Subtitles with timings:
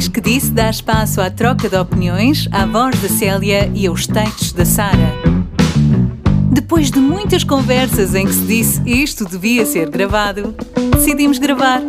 [0.00, 4.06] Diz que disse dá espaço à troca de opiniões, à voz da Célia e aos
[4.06, 5.12] textos da Sara.
[6.50, 10.56] Depois de muitas conversas em que se disse isto devia ser gravado,
[10.90, 11.82] decidimos gravar.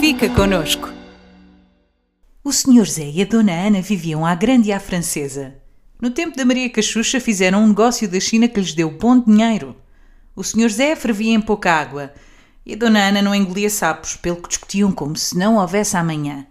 [0.00, 0.90] Fica connosco.
[2.42, 2.86] O Sr.
[2.86, 5.54] Zé e a Dona Ana viviam à grande e à francesa.
[6.00, 9.76] No tempo da Maria Cachucha fizeram um negócio da China que lhes deu bom dinheiro.
[10.34, 10.70] O Sr.
[10.70, 12.10] Zé fervia em pouca água
[12.64, 16.46] e a Dona Ana não engolia sapos, pelo que discutiam como se não houvesse amanhã.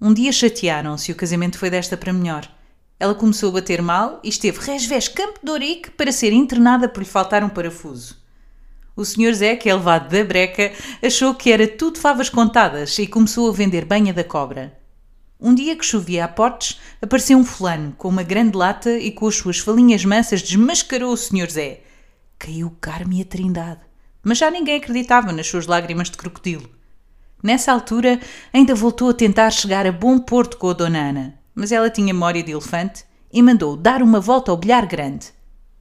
[0.00, 2.50] Um dia chatearam-se e o casamento foi desta para melhor.
[2.98, 7.08] Ela começou a bater mal e esteve resvés campo de para ser internada por lhe
[7.08, 8.16] faltar um parafuso.
[8.96, 9.34] O Sr.
[9.34, 10.72] Zé, que é levado da breca,
[11.02, 14.78] achou que era tudo favas contadas e começou a vender banha da cobra.
[15.38, 19.26] Um dia que chovia a portes, apareceu um fulano com uma grande lata e com
[19.26, 21.50] as suas falinhas mansas desmascarou o Sr.
[21.50, 21.80] Zé.
[22.38, 23.90] Caiu Carme a trindade
[24.22, 26.68] mas já ninguém acreditava nas suas lágrimas de crocodilo.
[27.42, 28.20] Nessa altura,
[28.52, 32.12] ainda voltou a tentar chegar a bom porto com a Dona Ana, mas ela tinha
[32.12, 35.28] memória de elefante e mandou dar uma volta ao bilhar grande.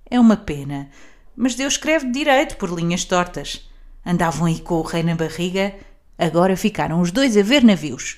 [0.09, 0.89] É uma pena,
[1.35, 3.67] mas Deus escreve direito por linhas tortas.
[4.05, 5.75] Andavam aí com o rei na barriga,
[6.17, 8.17] agora ficaram os dois a ver navios.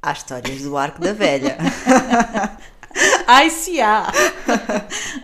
[0.00, 1.58] Há histórias do Arco da Velha.
[3.26, 4.10] Ai, se há!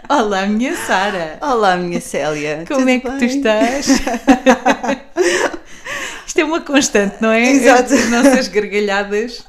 [0.09, 1.39] Olá, minha Sara!
[1.41, 2.65] Olá, minha Célia!
[2.69, 3.19] Como Tudo é que bem?
[3.19, 3.87] tu estás?
[6.35, 7.47] Isto é uma constante, não é?
[7.49, 7.95] Exato.
[7.95, 9.45] As nossas gargalhadas.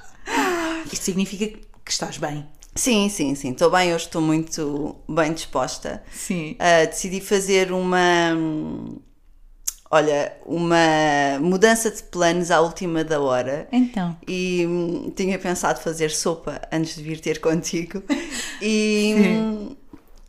[0.94, 1.48] Isto significa
[1.84, 2.46] que estás bem.
[2.76, 3.54] Sim, sim, sim.
[3.54, 6.04] Estou bem, hoje estou muito bem disposta.
[6.12, 6.56] Sim.
[6.60, 8.38] Ah, decidi fazer uma.
[9.90, 13.68] Olha, uma mudança de planos à última da hora.
[13.72, 14.16] Então.
[14.28, 18.04] E hum, tinha pensado fazer sopa antes de vir ter contigo.
[18.62, 19.76] E, hum,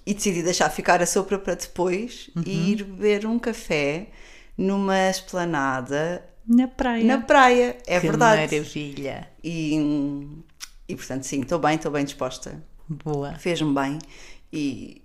[0.06, 2.42] e decidi deixar ficar a sopa para depois Uhum.
[2.46, 4.06] e ir beber um café
[4.56, 7.05] numa esplanada Na praia.
[7.05, 7.77] na praia.
[7.86, 8.55] É que verdade.
[8.56, 9.28] maravilha.
[9.42, 10.28] E,
[10.89, 12.62] e portanto, sim, estou bem, estou bem disposta.
[12.89, 13.34] Boa.
[13.34, 13.98] Fez-me bem.
[14.52, 15.02] E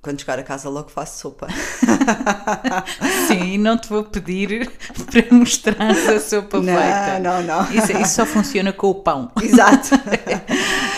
[0.00, 1.48] quando chegar a casa, logo faço sopa.
[3.28, 4.70] Sim, não te vou pedir
[5.10, 7.18] para mostrar a sopa Não, feita.
[7.20, 7.70] não, não.
[7.72, 9.30] Isso, isso só funciona com o pão.
[9.42, 9.90] Exato.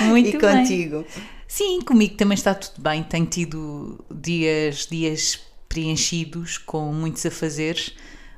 [0.03, 0.59] Muito e bem.
[0.59, 1.04] contigo.
[1.49, 3.03] Sim, comigo também está tudo bem.
[3.03, 7.94] Tenho tido dias, dias preenchidos com muitos afazeres,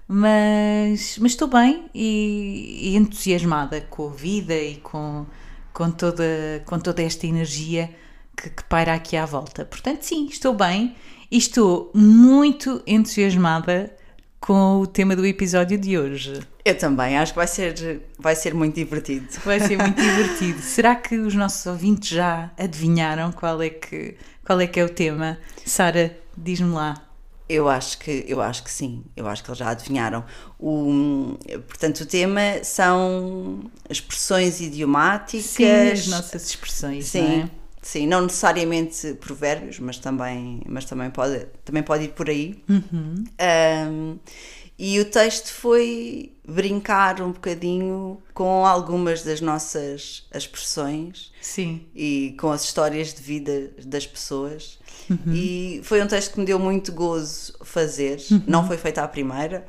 [0.07, 5.27] mas, mas estou bem e, e entusiasmada com a vida e com,
[5.73, 7.91] com, toda, com toda esta energia
[8.37, 9.65] que, que paira aqui à volta.
[9.65, 10.95] Portanto, sim, estou bem
[11.31, 13.95] e estou muito entusiasmada
[14.39, 16.39] com o tema do episódio de hoje.
[16.63, 19.27] Eu também, acho que vai ser, vai ser muito divertido.
[19.43, 20.61] Vai ser muito divertido.
[20.61, 24.89] Será que os nossos ouvintes já adivinharam qual é que, qual é, que é o
[24.91, 25.39] tema?
[25.65, 27.14] Sara, diz-me lá.
[27.49, 30.25] Eu acho que eu acho que sim, eu acho que eles já adivinharam.
[30.59, 31.37] O,
[31.69, 35.45] portanto, o tema são expressões idiomáticas.
[35.45, 37.51] Sim, as nossas expressões, sim, não é?
[37.83, 42.63] sim, não necessariamente provérbios, mas também, mas também pode, também pode ir por aí.
[42.69, 43.25] Uhum.
[43.91, 44.19] Um,
[44.79, 52.51] e o texto foi brincar um bocadinho com algumas das nossas expressões Sim, e com
[52.53, 54.79] as histórias de vida das pessoas.
[55.09, 55.33] Uhum.
[55.35, 58.23] E foi um texto que me deu muito gozo fazer.
[58.31, 58.43] Uhum.
[58.47, 59.67] Não foi feito à primeira,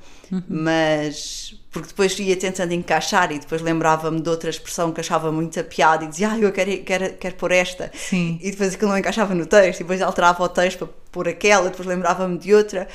[0.48, 5.64] mas porque depois ia tentando encaixar e depois lembrava-me de outra expressão que achava muita
[5.64, 7.92] piada e dizia, ah, eu quero, quero, quero pôr esta.
[7.94, 8.40] sim.
[8.42, 11.70] E depois aquilo não encaixava no texto, e depois alterava o texto para pôr aquela,
[11.70, 12.88] depois lembrava-me de outra.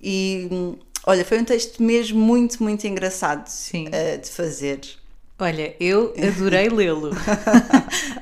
[0.00, 0.78] E hum,
[1.08, 3.88] olha, foi um texto mesmo muito, muito engraçado Sim.
[3.90, 4.80] eh, de fazer.
[5.38, 7.10] Olha, eu adorei lê-lo.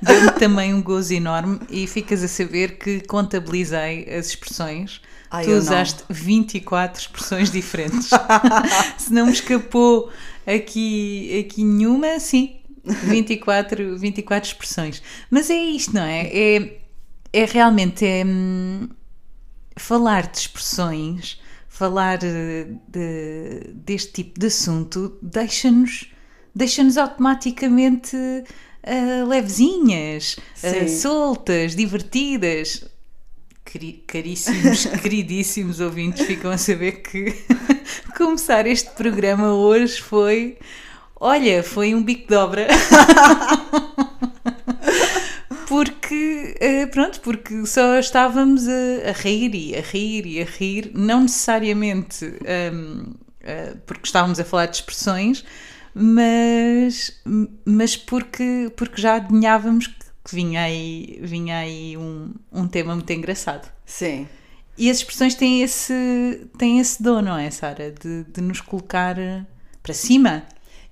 [0.00, 5.00] Deu-me também um gozo enorme e ficas a saber que contabilizei as expressões.
[5.28, 5.62] Ai, tu eu não.
[5.62, 8.10] usaste 24 expressões diferentes.
[8.96, 10.08] Se não me escapou
[10.46, 12.60] aqui, aqui nenhuma, sim.
[12.84, 15.02] 24, 24 expressões.
[15.28, 16.28] Mas é isto, não é?
[16.28, 16.78] É,
[17.32, 18.88] é realmente é, hum,
[19.76, 21.40] falar de expressões,
[21.76, 26.10] falar eh, de- deste tipo de assunto, deixa-nos
[26.54, 28.16] deixa-nos automaticamente
[28.82, 30.88] ah, levezinhas, Sim.
[30.88, 32.84] soltas, divertidas.
[33.64, 37.34] Cari- Caríssimos, queridíssimos ouvintes, ficam a saber que
[38.16, 40.56] começar este programa hoje foi.
[41.18, 42.68] Olha, foi um bico de obra.
[45.76, 50.90] porque, eh, pronto, porque só estávamos a, a rir e a rir e a rir,
[50.94, 52.24] não necessariamente
[52.72, 55.44] hum, eh, porque estávamos a falar de expressões,
[55.94, 57.20] mas,
[57.64, 63.10] mas porque, porque já adivinhávamos que que vinha aí, vinha aí um, um tema muito
[63.12, 63.70] engraçado.
[63.84, 64.26] Sim.
[64.76, 67.92] E as expressões têm esse, têm esse dom, não é, Sara?
[67.92, 69.16] De, de nos colocar
[69.84, 70.42] para cima.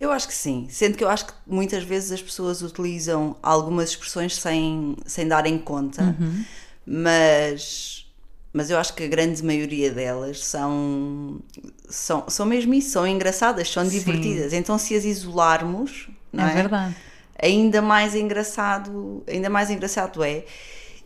[0.01, 3.91] Eu acho que sim, sendo que eu acho que muitas vezes as pessoas utilizam algumas
[3.91, 6.45] expressões sem, sem darem conta, Uhum.
[6.87, 8.07] mas,
[8.53, 11.41] mas eu acho que a grande maioria delas são,
[11.89, 13.91] são, são mesmo isso, são engraçadas, são Sim.
[13.91, 14.53] divertidas.
[14.53, 16.55] Então se as isolarmos, não é é?
[16.55, 16.97] verdade.
[17.41, 20.45] ainda mais engraçado, ainda mais engraçado é.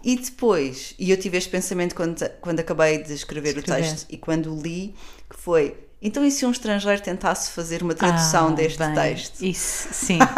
[0.03, 3.91] E depois, e eu tive este pensamento quando, quando acabei de escrever o Escrever.
[3.91, 4.95] texto e quando o li,
[5.29, 9.43] que foi, então e se um estrangeiro tentasse fazer uma tradução Ah, deste bem, texto?
[9.43, 10.19] Isso, sim.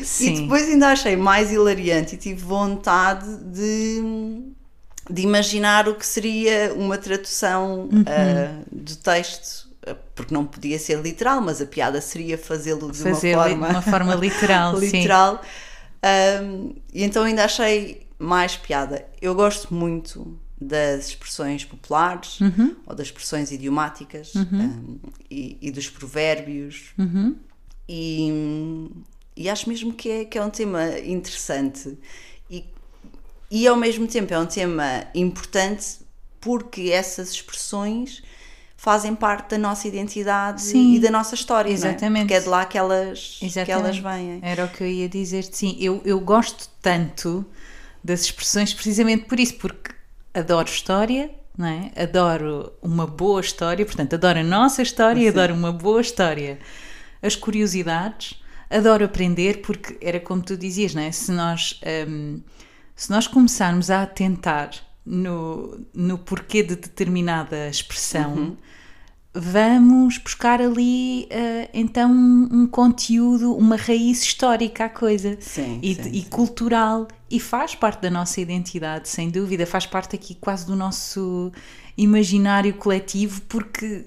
[0.00, 0.42] E sim.
[0.42, 4.02] depois ainda achei mais hilariante e tive vontade de,
[5.10, 8.04] de imaginar o que seria uma tradução Uhum.
[8.06, 12.98] ah, do texto, ah, porque não podia ser literal, mas a piada seria fazê-lo de
[12.98, 14.86] Fazer uma forma de uma forma literal, sim.
[14.90, 15.40] literal.
[16.42, 19.06] Um, e então ainda achei mais piada.
[19.22, 22.76] Eu gosto muito das expressões populares Uhum.
[22.86, 24.98] ou das expressões idiomáticas um,
[25.30, 26.92] e, e dos provérbios.
[26.98, 27.36] Uhum.
[27.88, 28.90] E,
[29.36, 31.98] e acho mesmo que é, que é um tema interessante
[32.50, 32.64] e,
[33.50, 35.98] e ao mesmo tempo é um tema importante
[36.40, 38.22] porque essas expressões
[38.76, 40.94] fazem parte da nossa identidade Sim.
[40.94, 41.72] e da nossa história, é?
[41.72, 42.24] Exatamente.
[42.24, 44.40] Porque é de lá que elas, que elas vêm.
[44.42, 45.44] Era o que eu ia dizer.
[45.44, 47.46] Sim, eu, eu gosto tanto
[48.02, 49.93] das expressões precisamente por isso, porque
[50.34, 51.92] adoro história, não é?
[51.96, 56.58] Adoro uma boa história, portanto, adoro a nossa história e adoro uma boa história.
[57.22, 61.12] As curiosidades, adoro aprender, porque era como tu dizias, não é?
[61.12, 62.42] Se nós, hum,
[62.96, 64.70] se nós começarmos a atentar
[65.06, 68.56] no, no porquê de determinada expressão,
[69.34, 75.36] vamos buscar ali eh, então um, um conteúdo, uma raiz histórica à coisa.
[75.40, 76.28] Sim, e, sim, e sim.
[76.30, 77.08] cultural.
[77.28, 81.50] E faz parte da nossa identidade, sem dúvida, faz parte aqui quase do nosso
[81.96, 84.06] imaginário coletivo porque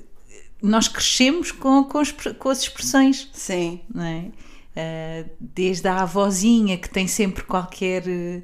[0.61, 3.29] nós crescemos com, com, as, com as expressões.
[3.33, 4.31] Sim, não é?
[4.75, 8.43] Eh, desde a avózinha que tem sempre qualquer eh,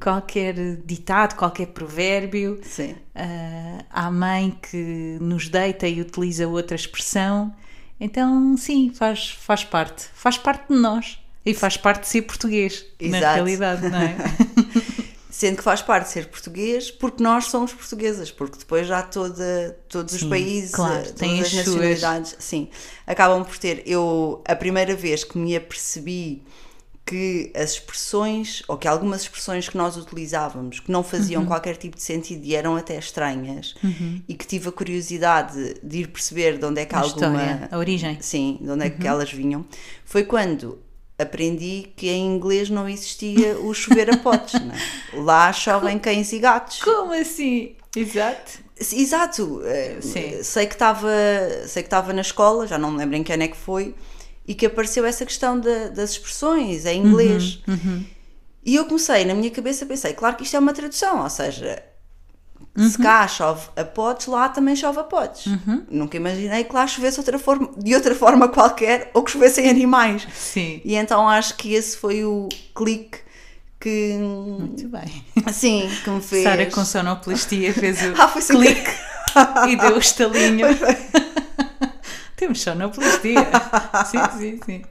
[0.00, 0.54] qualquer
[0.84, 2.92] ditado, qualquer provérbio sim.
[2.92, 7.54] uh, à mãe que nos deita e utiliza outra expressão.
[8.00, 10.06] Então, sim, faz, faz parte.
[10.14, 11.18] Faz parte de nós.
[11.44, 13.34] E faz parte de ser português, na Exato.
[13.36, 14.16] realidade, não é?
[15.30, 19.78] Sendo que faz parte de ser português, porque nós somos portuguesas, porque depois já toda,
[19.88, 21.66] todos os Sim, países, claro, eh, têm todas as as suas.
[21.66, 22.68] nacionalidades, sim,
[23.06, 23.82] acabam por ter.
[23.86, 26.42] Eu, a primeira vez que me apercebi
[27.08, 31.48] que as expressões, ou que algumas expressões que nós utilizávamos, que não faziam Uhum.
[31.48, 33.74] qualquer tipo de sentido e eram até estranhas,
[34.28, 37.26] e que tive a curiosidade de ir perceber de onde é que A alguma.
[37.26, 38.18] história, a origem.
[38.20, 39.08] Sim, de onde é que Uhum.
[39.10, 39.64] elas vinham,
[40.04, 40.78] foi quando
[41.18, 44.60] aprendi que em inglês não existia o chover a potes.
[44.60, 44.78] não é?
[45.24, 46.80] Lá chovem cães e gatos.
[46.82, 47.74] Como assim?
[47.96, 48.58] Exato.
[48.92, 49.62] Exato.
[49.64, 50.42] eh, Sim.
[50.42, 51.08] Sei que estava
[51.66, 53.94] sei que estava na escola, já não me lembro em que ano é que foi,
[54.48, 57.60] e que apareceu essa questão da- das expressões em inglês.
[57.68, 58.04] Uhum,
[58.64, 61.82] E eu comecei, na minha cabeça, pensei, claro que isto é uma tradução, ou seja,
[62.76, 62.88] Uhum.
[62.90, 65.46] se cá chove a potes, lá também chove a potes.
[65.90, 70.26] Nunca imaginei que lá chovesse outra forma, de outra forma qualquer ou que chovessem animais.
[70.34, 70.80] Sim.
[70.84, 73.18] E então acho que esse foi o clique
[73.80, 75.24] que, Muito bem.
[75.52, 76.42] sim, que me fez.
[76.44, 78.90] Sara com sonoplastia fez o Ah, foi clique
[79.68, 80.66] e deu o estalinho.
[82.38, 83.50] Temos sonoplastia.
[84.06, 84.82] sim, sim, sim.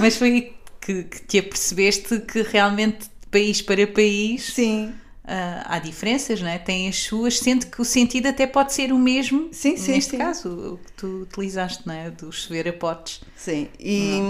[0.00, 5.62] Mas foi aí que, que te apercebeste que realmente de país para país Sim, ah,
[5.66, 6.58] há diferenças, não é?
[6.58, 9.50] Tem as suas, sendo que o sentido até pode ser o mesmo.
[9.52, 10.18] Sim, sim, Neste sim.
[10.18, 12.10] caso, o que tu utilizaste, não é?
[12.10, 13.20] Do chover a potes.
[13.36, 13.68] sim.
[13.78, 14.20] E,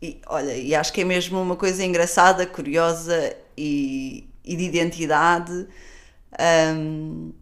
[0.00, 5.66] e olha, e acho que é mesmo uma coisa engraçada, curiosa e, e de identidade.
[6.38, 7.32] Ahm,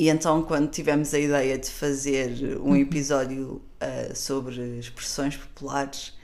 [0.00, 6.14] e então, quando tivemos a ideia de fazer um episódio ah, sobre expressões populares,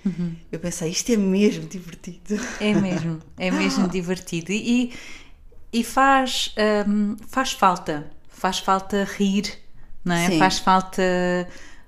[0.50, 2.42] eu pensei, isto é mesmo divertido.
[2.58, 4.50] É mesmo, é mesmo divertido.
[4.50, 4.94] E,
[5.70, 6.54] e faz,
[6.88, 9.52] hum, faz falta, faz falta rir,
[10.02, 10.30] não é?
[10.30, 10.38] Sim.
[10.38, 11.02] Faz falta.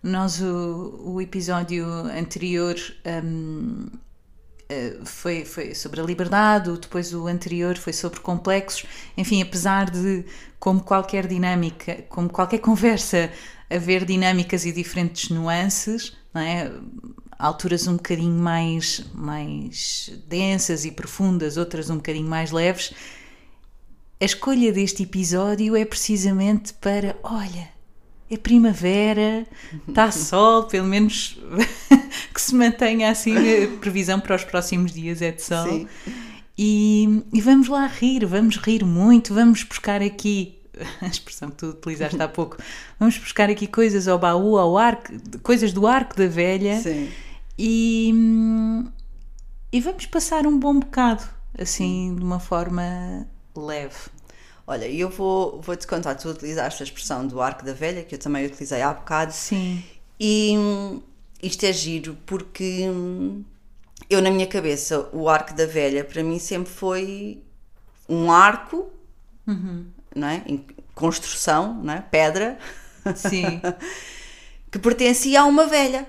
[0.03, 3.23] Nós, o, o episódio anterior eh,
[5.05, 8.85] foi, foi sobre a liberdade, depois o anterior foi sobre complexos.
[9.17, 10.25] Enfim, apesar de,
[10.59, 13.31] como qualquer dinâmica, como qualquer conversa,
[13.71, 16.71] haver dinâmicas e diferentes nuances, não é?
[17.39, 22.93] alturas um bocadinho mais, mais densas e profundas, outras um bocadinho mais leves.
[24.21, 27.69] A escolha deste episódio é precisamente para, olha,
[28.31, 29.47] é primavera,
[29.89, 31.39] está sol, pelo menos
[32.35, 35.67] que se mantenha assim a previsão para os próximos dias é de sol.
[35.67, 35.89] Sim.
[36.57, 40.59] E, e vamos lá rir, vamos rir muito, vamos buscar aqui
[41.01, 42.59] a expressão que tu utilizaste há pouco.
[42.99, 46.81] Vamos buscar aqui coisas ao baú, ao arco, coisas do arco da velha.
[46.81, 47.11] Sim.
[47.59, 48.13] E,
[49.73, 51.25] e vamos passar um bom bocado,
[51.59, 53.97] assim, de uma forma leve.
[54.71, 58.15] Olha, eu vou, vou te contar, tu utilizaste a expressão do arco da velha, que
[58.15, 59.33] eu também utilizei há bocado.
[59.33, 59.83] Sim.
[60.21, 60.55] E
[61.43, 63.43] isto é giro porque hum,
[64.11, 67.43] eu, na minha cabeça, o arco da velha para mim sempre foi
[68.07, 68.91] um arco,
[70.15, 70.43] não é?
[70.47, 70.63] em
[70.95, 72.03] construção, não é?
[72.03, 72.59] pedra,
[73.17, 73.63] Sim.
[74.71, 76.07] que pertencia a uma velha.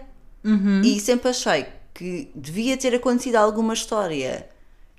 [0.83, 4.49] E sempre achei que devia ter acontecido alguma história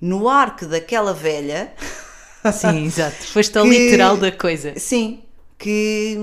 [0.01, 1.75] no arco daquela velha.
[2.53, 3.17] Sim, exato.
[3.27, 4.79] Foste Que- literal da coisa.
[4.79, 5.23] Sim,
[5.59, 6.17] que,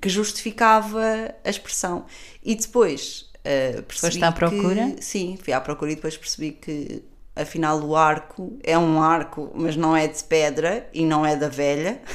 [0.00, 2.06] que justificava a expressão.
[2.44, 4.90] E depois uh, percebi Foste à procura?
[4.90, 7.02] Que, sim, fui à procura e depois percebi que
[7.40, 11.48] afinal o arco é um arco, mas não é de pedra e não é da
[11.48, 12.00] velha.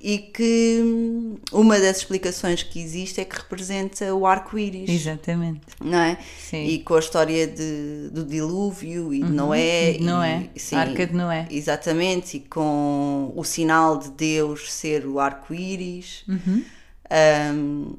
[0.00, 5.60] e que hum, uma das explicações que existe é que representa o arco-íris Exatamente.
[5.82, 6.18] não é?
[6.38, 6.66] Sim.
[6.66, 9.92] E com a história de, do dilúvio e de Noé.
[9.92, 11.46] de Noé, e, a Arca de Noé.
[11.50, 16.24] Exatamente, e com o sinal de Deus ser o arco-íris.
[16.28, 16.64] Uhum.
[17.10, 17.96] Um,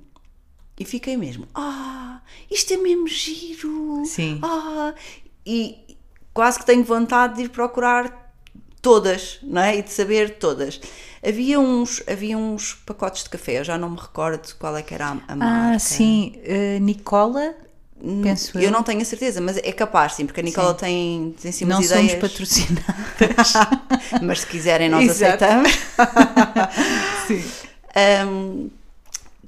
[0.80, 4.04] e fiquei mesmo, ah, isto é mesmo giro.
[4.06, 4.40] Sim.
[4.42, 4.94] Ah,
[5.46, 5.98] e
[6.34, 8.34] quase que tenho vontade de ir procurar
[8.82, 9.78] todas, não é?
[9.78, 10.80] E de saber todas.
[11.22, 14.94] Havia uns, havia uns pacotes de café, eu já não me recordo qual é que
[14.94, 15.76] era a, a marca.
[15.76, 16.34] Ah, sim.
[16.38, 17.54] Uh, Nicola,
[18.24, 21.52] penso Eu não tenho a certeza, mas é capaz, sim, porque a Nicola tem, tem
[21.52, 22.22] sim não umas somos ideias.
[22.22, 23.54] patrocinadas.
[24.24, 25.44] mas se quiserem, nós Exato.
[25.44, 25.72] aceitamos.
[27.28, 27.44] sim.
[28.26, 28.70] Um,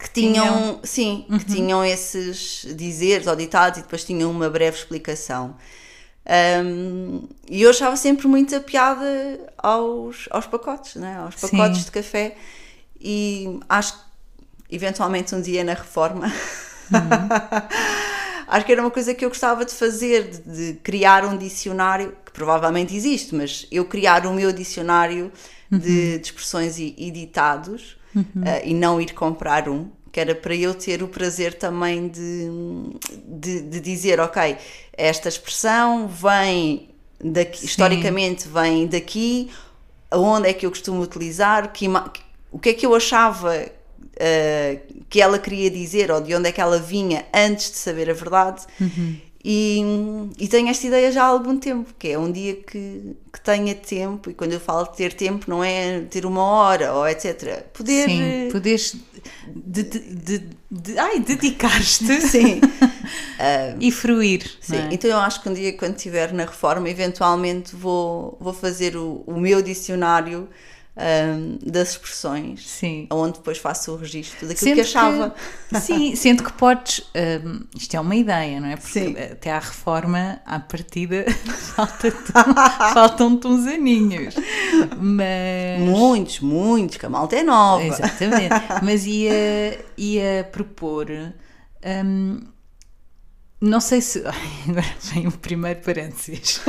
[0.01, 1.39] que tinham, sim, Uhum.
[1.39, 5.55] que tinham esses dizeres ou ditados e depois tinham uma breve explicação.
[6.63, 9.03] Um, e eu achava sempre muita piada
[9.57, 11.17] aos, aos pacotes, né?
[11.17, 11.49] aos Sim.
[11.49, 12.35] pacotes de café.
[12.99, 16.31] E acho que eventualmente um dia na reforma.
[18.47, 22.15] acho que era uma coisa que eu gostava de fazer, de, de criar um dicionário,
[22.25, 25.31] que provavelmente existe, mas eu criar o meu dicionário
[25.71, 27.97] de, de expressões e, e ditados
[28.45, 32.49] eh, e não ir comprar um, que era para eu ter o prazer também de,
[33.27, 34.57] de, de dizer, ok,
[34.93, 36.89] esta expressão vem
[37.23, 39.49] daqui, historicamente vem daqui,
[40.09, 41.87] aonde é que eu costumo utilizar, que,
[42.51, 46.51] o que é que eu achava uh, que ela queria dizer ou de onde é
[46.51, 48.65] que ela vinha antes de saber a verdade.
[49.43, 49.81] E,
[50.37, 53.73] e tenho esta ideia já há algum tempo, que é um dia que, que tenha
[53.73, 57.63] tempo, e quando eu falo de ter tempo, não é ter uma hora ou etc.
[57.73, 58.07] Poder.
[58.07, 58.95] Sim, eh, poderes
[59.47, 62.61] de, de, de- ai, dedicar-te Sim.
[63.79, 64.49] e fruir.
[64.61, 64.89] Sim, é?
[64.91, 69.23] então eu acho que um dia quando estiver na reforma, eventualmente vou, vou fazer o,
[69.25, 70.47] o meu dicionário
[70.97, 73.07] ahm, das expressões, Sim.
[73.11, 75.35] onde depois faço o registro daquilo Sendo que achava.
[75.79, 77.01] sim, sendo que podes.
[77.45, 78.75] hum, isto é uma ideia, não é?
[78.77, 79.15] Porque Sim.
[79.17, 81.25] até à reforma, à partida,
[81.75, 82.11] falta
[82.93, 84.35] faltam-te uns aninhos.
[84.99, 85.79] Mas.
[85.81, 87.83] Muitos, muitos, que a malta é nova.
[87.83, 88.53] Exatamente.
[88.83, 91.07] Mas ia, ia propor.
[92.05, 92.39] hum,
[93.59, 94.23] não sei se.
[94.25, 94.33] Ai,
[94.69, 96.59] Agora vem o primeiro parênteses.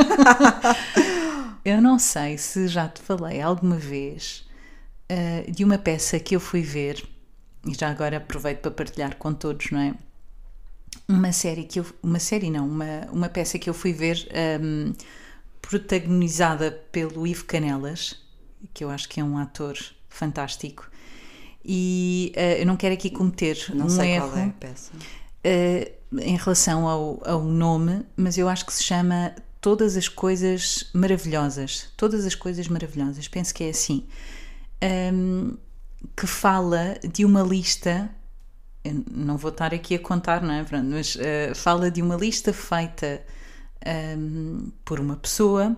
[1.65, 4.45] Eu não sei se já te falei alguma vez
[5.09, 7.05] ah, de uma peça que eu fui ver,
[7.67, 9.95] e já agora aproveito para partilhar com todos, não é?
[11.09, 11.87] Uma série que eu.
[12.03, 14.29] Uma série não, uma, uma peça que eu fui ver
[14.61, 14.93] hum,
[15.61, 18.17] protagonizada pelo Ivo Canelas,
[18.75, 19.77] que eu acho que é um ator
[20.09, 20.91] fantástico.
[21.65, 24.93] E ah, eu não quero aqui cometer Não um sei erro qual é a peça.
[25.47, 30.91] uh, em relação ao, ao nome, mas eu acho que se chama Todas as Coisas
[30.93, 31.87] Maravilhosas.
[31.97, 34.07] Todas as Coisas Maravilhosas, penso que é assim.
[35.15, 35.57] Um,
[36.17, 38.11] que fala de uma lista.
[39.11, 40.65] não vou estar aqui a contar, não é?
[40.65, 43.23] Pronto, mas uh, fala de uma lista feita
[44.19, 45.77] um, por uma pessoa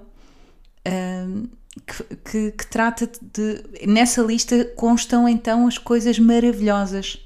[0.89, 1.47] um,
[1.87, 3.87] que, que- que trata de.
[3.87, 7.19] Nessa lista constam então as coisas maravilhosas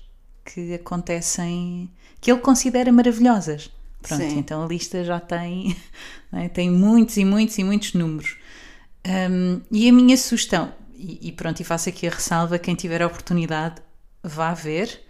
[0.45, 1.88] que acontecem,
[2.21, 3.71] que ele considera maravilhosas.
[4.02, 4.38] Pronto, Sim.
[4.38, 5.76] então a lista já tem,
[6.31, 6.49] não é?
[6.49, 8.37] tem muitos e muitos e muitos números.
[9.07, 13.02] Um, e a minha sugestão, e, e pronto, e faço aqui a ressalva: quem tiver
[13.02, 13.76] a oportunidade,
[14.23, 15.02] vá ver.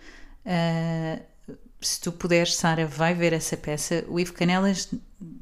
[0.45, 1.23] Uh,
[1.81, 4.05] se tu puderes, Sara, vai ver essa peça.
[4.09, 4.89] O Ivo Canelas,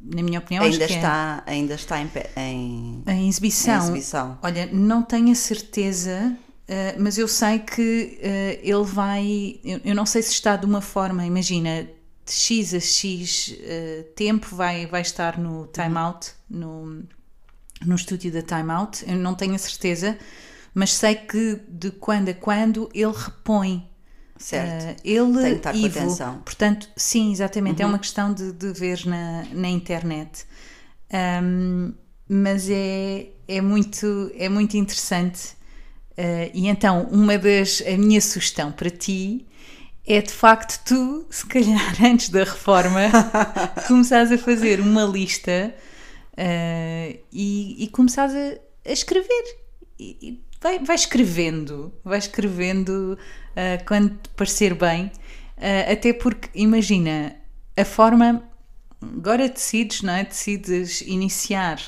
[0.03, 3.75] na minha opinião, Ainda é- está, ainda está em, em, em exibição.
[3.75, 4.38] em exibição.
[4.43, 6.37] Olha, não tenho a certeza,
[6.69, 9.59] eh, mas eu sei que eh, ele vai.
[9.65, 11.88] Eu, eu não sei se está de uma forma, imagina,
[12.26, 17.04] de X a X eh, tempo vai, vai estar no Time Out, no,
[17.85, 19.04] no estúdio da Time Out.
[19.09, 20.18] Eu não tenho a certeza,
[20.75, 23.88] mas sei que de quando a quando ele repõe.
[24.37, 24.99] Certo.
[24.99, 26.38] Uh, ele Tem que estar com Ivo, atenção.
[26.45, 27.80] Portanto, sim, exatamente.
[27.80, 30.45] É uma questão de, de ver na, na internet.
[31.42, 31.95] Um,
[32.28, 35.54] mas é, é, muito, é muito interessante.
[36.18, 37.83] Uh, e então, uma das.
[37.87, 39.47] A minha sugestão para ti
[40.07, 43.11] é de facto tu, se calhar antes da reforma,
[43.89, 45.75] começares a fazer uma lista
[46.33, 49.45] uh, e, e começares a, a escrever.
[49.99, 56.49] E, e vai, vai escrevendo, vai escrevendo uh, quando te parecer bem, uh, até porque
[56.55, 57.35] imagina
[57.77, 58.45] a forma.
[59.03, 60.25] Agora decides, não é?
[60.25, 61.81] Decides iniciar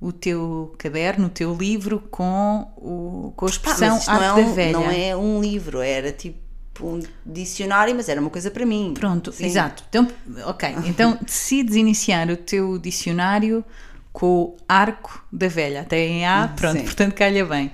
[0.00, 4.40] o teu caderno, o teu livro com, o, com a expressão ah, não é, Arte
[4.42, 4.72] da um, Velha.
[4.72, 6.47] não é um livro, era tipo
[6.80, 8.94] um dicionário, mas era uma coisa para mim.
[8.94, 9.46] Pronto, Sim.
[9.46, 9.84] exato.
[9.88, 10.08] Então,
[10.44, 13.64] ok, então decides iniciar o teu dicionário
[14.12, 16.84] com o arco da velha, até em A, pronto, Sim.
[16.84, 17.70] portanto calha bem.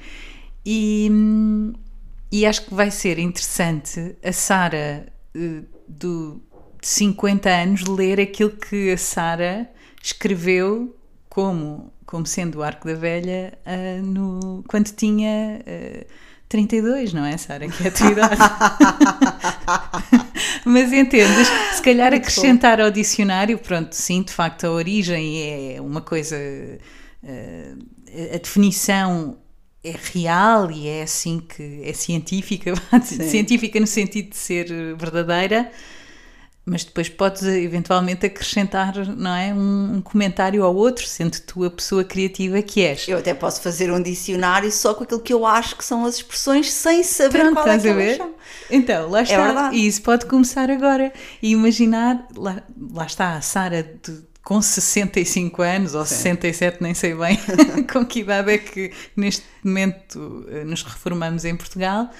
[0.66, 1.10] E,
[2.30, 6.40] e acho que vai ser interessante a Sara eh, do,
[6.80, 9.70] de 50 anos ler aquilo que a Sara
[10.02, 10.94] escreveu
[11.28, 16.06] como, como sendo o arco da velha ah, no, quando tinha ah,
[16.54, 17.66] 32, não é, Sara?
[17.66, 18.36] Que é a tua idade.
[20.64, 21.48] Mas entendes?
[21.74, 26.36] Se calhar acrescentar ao dicionário, pronto, sim, de facto, a origem é uma coisa.
[27.24, 27.74] eh,
[28.34, 29.36] a definição
[29.82, 35.72] é real e é assim que é científica, científica no sentido de ser verdadeira,
[36.66, 41.70] mas depois podes eventualmente acrescentar, não é, um, um comentário ao outro, sendo tu a
[41.70, 43.06] pessoa criativa que és.
[43.06, 46.16] Eu até posso fazer um dicionário só com aquilo que eu acho que são as
[46.16, 48.34] expressões, sem saber Pronto, qual é que a elas são.
[48.70, 49.44] Então, lá está.
[49.44, 49.76] verdade.
[49.76, 51.12] e isso pode começar agora.
[51.42, 57.14] E imaginar, lá, lá está a Sara de- com 65 anos ou 67, nem sei
[57.14, 57.38] bem
[57.92, 62.10] com que idade é que neste momento eh, nos reformamos em Portugal.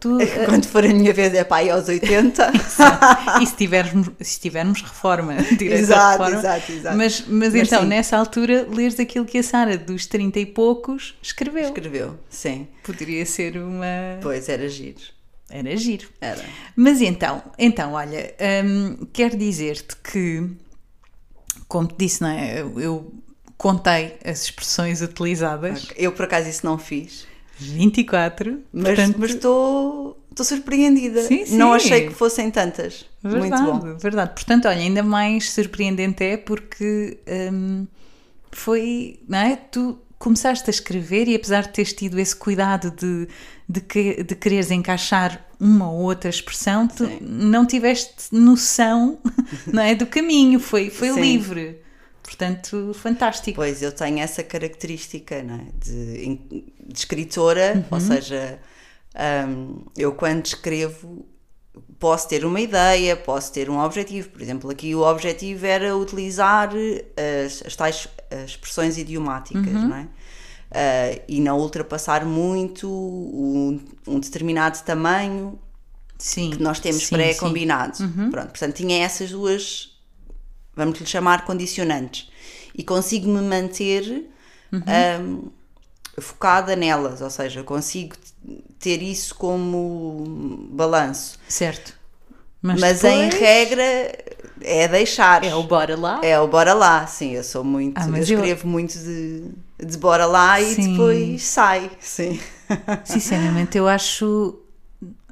[0.00, 2.52] Tu, eh, Quando for a minha vez é aí aos 80.
[3.42, 6.38] e se tivermos, se tivermos reforma, direito Exato, reforma.
[6.38, 6.96] exato, exato.
[6.96, 7.88] Mas, mas, Mas então, sim.
[7.88, 11.64] nessa altura, leres aquilo que a Sara dos 30 e poucos escreveu.
[11.64, 12.66] Escreveu, sim.
[12.82, 14.18] Poderia ser uma.
[14.22, 15.00] Pois, era giro.
[15.50, 16.08] Era giro.
[16.20, 16.42] Era.
[16.74, 18.34] Mas então, então olha,
[18.64, 20.48] hum, quero dizer-te que,
[21.68, 22.60] como te disse, não é?
[22.62, 23.14] Eu, eu
[23.58, 27.26] contei as expressões utilizadas, Eu por acaso isso não fiz.
[27.60, 31.22] 24, Mas portanto, mas estou estou surpreendida.
[31.22, 31.56] Sim, sim.
[31.56, 33.04] Não achei que fossem tantas.
[33.22, 33.96] verdade, Muito bom.
[33.98, 34.32] verdade.
[34.34, 37.18] Portanto, olha, ainda mais surpreendente é porque
[37.52, 37.86] hum,
[38.50, 39.56] foi, não é?
[39.56, 43.28] Tu começaste a escrever e apesar de teres tido esse cuidado de,
[43.68, 49.18] de, que, de quereres encaixar uma ou outra expressão, tu não tiveste noção,
[49.72, 51.20] não é, do caminho, foi, foi Sim.
[51.20, 51.80] livre.
[52.22, 53.56] Portanto, fantástico.
[53.56, 55.66] Pois, eu tenho essa característica não é?
[55.84, 57.84] de, de escritora, Uhum.
[57.90, 58.58] ou seja,
[59.48, 61.26] hum, eu quando escrevo
[61.98, 64.28] posso ter uma ideia, posso ter um objetivo.
[64.30, 66.70] Por exemplo, aqui o objetivo era utilizar
[67.44, 69.88] as, as tais as expressões idiomáticas, Uhum.
[69.88, 70.08] não é?
[70.72, 75.58] Ah, e não ultrapassar muito um, um determinado tamanho
[76.18, 76.50] Sim.
[76.50, 77.96] que nós temos sim, pré-combinado.
[77.96, 78.04] sim.
[78.04, 78.30] Uhum.
[78.30, 79.98] Pronto, portanto, tinha essas duas,
[80.76, 82.30] vamos lhe chamar condicionantes.
[82.74, 84.30] E consigo-me manter
[84.72, 84.80] Uhum.
[85.20, 85.50] hum,
[86.20, 88.14] focada nelas, ou seja, consigo
[88.78, 91.38] ter isso como balanço.
[91.48, 91.98] Certo.
[92.62, 93.82] Mas, Mas, em depois regra
[94.62, 95.42] é deixar.
[95.44, 96.20] É o bora lá.
[96.22, 99.44] É o bora lá, sim, eu sou muito, Ah, eu mas eu- escrevo muito de,
[99.78, 100.92] de bora lá e Sim.
[100.92, 102.38] depois sai, sim.
[103.04, 104.58] Sinceramente, eu acho.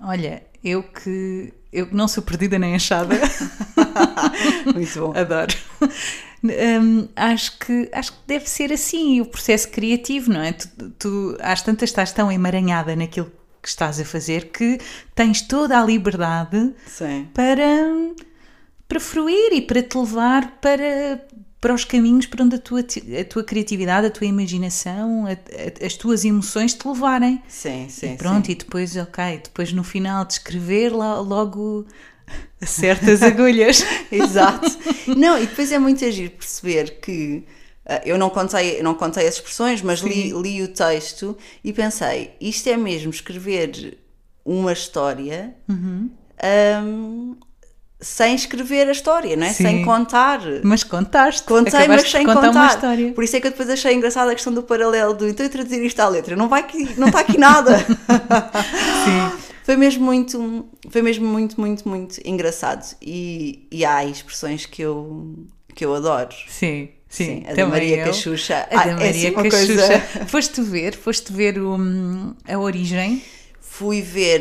[0.03, 1.53] Olha, eu que.
[1.72, 3.14] Eu não sou perdida nem achada,
[4.74, 5.12] muito bom.
[5.14, 5.54] adoro.
[6.42, 10.52] Hum, acho, que, acho que deve ser assim o processo criativo, não é?
[10.52, 14.78] Tu, tu às tantas estás tão emaranhada naquilo que estás a fazer que
[15.14, 17.28] tens toda a liberdade Sim.
[17.35, 17.66] para,
[18.88, 21.22] para fruir e para te levar para,
[21.61, 25.87] para os caminhos para onde a tua, a tua criatividade, a tua imaginação, a- a-
[25.87, 27.42] as tuas emoções te levarem.
[27.49, 28.53] Sim, sim, E pronto, sim.
[28.53, 31.85] e depois, ok, depois no final de escrever, lá, logo
[32.61, 33.83] acertas agulhas.
[34.11, 34.68] Exato.
[35.16, 37.44] Não, e depois é muito agir perceber que
[37.87, 42.33] ah, eu não contei, não contei as expressões, mas li, li o texto e pensei,
[42.40, 43.99] isto é mesmo escrever
[44.44, 46.09] uma história Uhum.
[46.42, 47.35] ahm,
[48.00, 49.50] sem escrever a história, não é?
[49.52, 49.64] Sim.
[49.64, 50.40] Sem contar.
[50.62, 51.42] Mas contaste.
[51.44, 53.12] Contei, acabaste mas sem contar uma história.
[53.12, 55.50] Por isso é que eu depois achei engraçada a questão do paralelo do então eu
[55.50, 56.37] traduzir isto à letra.
[56.37, 57.78] Não vai aqui, não está aqui nada.
[59.04, 59.38] Sim.
[59.68, 62.96] Foi mesmo muito, foi mesmo muito, muito, muito engraçado.
[63.02, 65.34] E, e há expressões que eu,
[65.74, 66.34] que eu adoro.
[66.48, 68.06] Sim, Sim, a da Maria eu.
[68.06, 68.66] Cachucha.
[68.70, 69.66] A Ah, da é Maria uma Cachucha.
[69.66, 71.76] coisa- Foste ver, foste ver o,
[72.48, 73.22] a origem.
[73.61, 74.40] Fui ver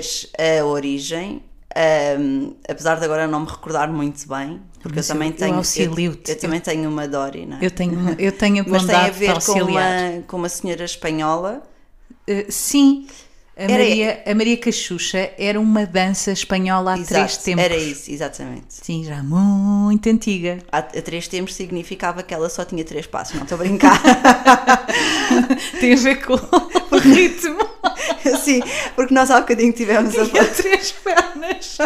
[0.62, 1.42] a origem,
[1.76, 5.38] ahm, apesar de agora não me recordar muito bem, porque Mas eu também eu- eu
[5.40, 5.56] tenho.
[5.56, 6.32] auxilio-te.
[6.32, 7.66] eu, também tenho uma Dory, não é?
[7.66, 11.62] Eu tenho, eu tenho a Mas tem a ver com uma, com uma senhora espanhola.
[12.30, 13.08] Uh, sim,
[13.56, 17.64] a Era- Maria, a Maria Cachucha era uma dança espanhola há três Exato, tempos.
[17.64, 18.66] Era isso, exatamente.
[18.70, 20.60] Sim, já muito antiga.
[20.72, 24.00] Há três tempos significava que ela só tinha três passos, não estou a brincar.
[25.80, 27.77] Tem a ver com o ritmo.
[28.44, 28.62] Sim,
[28.96, 31.78] porque nós há bocadinho tivemos a Tinha três pernas.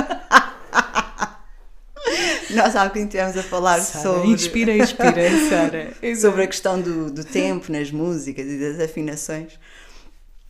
[2.52, 5.94] Nós há bocadinho estivemos a falar Sara, sobre, Inspira, inspira, Sara.
[6.20, 9.54] sobre a questão do, do tempo nas músicas e das afinações.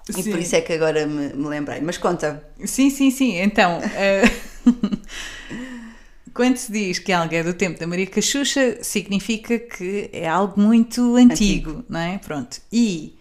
[0.09, 0.31] E Sim.
[0.31, 1.79] por isso é que agora me, me lembrei.
[1.81, 3.37] Mas conta, Sim, sim, sim.
[3.37, 4.23] Então, eh,
[6.33, 10.59] quando se diz que algo é do tempo da Maria Cachucha, significa que é algo
[10.59, 12.17] muito antigo, não é?
[12.17, 12.59] Pronto.
[12.71, 13.15] E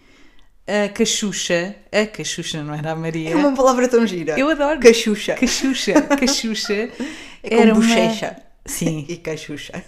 [0.67, 3.31] a Cachucha, a Cachucha não era a Maria.
[3.31, 4.37] é uma palavra tão gira.
[4.39, 4.79] Eu adoro.
[4.79, 5.33] Cachucha.
[5.35, 6.01] Cachucha.
[6.17, 6.73] Cachucha.
[7.43, 8.37] É como era uma- bochecha.
[8.65, 9.83] Sim, E cachucha.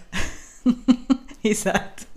[1.44, 2.08] exato.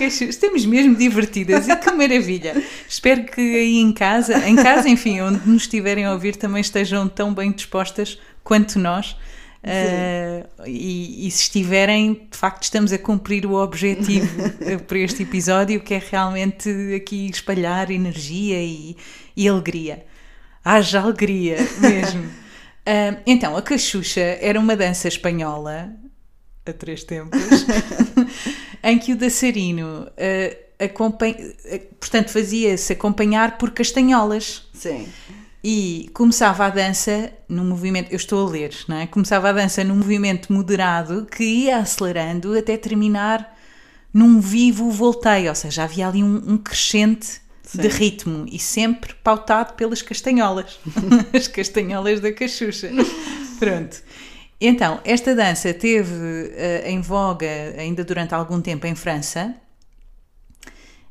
[0.00, 2.62] Estamos mesmo divertidas e que maravilha.
[2.88, 7.08] Espero que aí em casa, em casa, enfim, onde nos estiverem a ouvir, também estejam
[7.08, 9.16] tão bem dispostas quanto nós.
[9.68, 14.28] Uh, e, e se estiverem, de facto, estamos a cumprir o objetivo
[14.88, 18.96] para este episódio, que é realmente aqui espalhar energia e,
[19.36, 20.04] e alegria.
[20.64, 22.22] Haja alegria mesmo.
[22.22, 25.92] Uh, então, a cachucha era uma dança espanhola,
[26.64, 27.66] a três tempos,
[28.82, 34.66] em que o dançarino, uh, acompanha, uh, portanto, fazia-se acompanhar por castanholas.
[34.72, 35.06] Sim.
[35.62, 39.06] E começava a dança num movimento, eu estou a ler, não é?
[39.06, 43.56] Começava a dança num movimento moderado que ia acelerando até terminar
[44.14, 47.40] num vivo volteio, ou seja, havia ali um, um crescente
[47.74, 50.78] de ritmo e sempre pautado pelas castanholas,
[51.34, 52.90] as castanholas da cachucha.
[53.58, 54.02] Pronto.
[54.60, 59.54] Então, esta dança teve uh, em voga ainda durante algum tempo em França.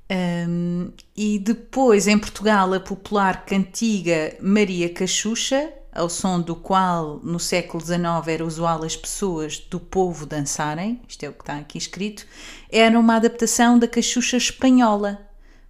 [0.09, 7.39] Um, e depois em Portugal a popular cantiga Maria Cachucha, ao som do qual no
[7.39, 11.77] século XIX era usual as pessoas do povo dançarem, isto é o que está aqui
[11.77, 12.25] escrito,
[12.71, 15.19] era uma adaptação da Cachucha espanhola.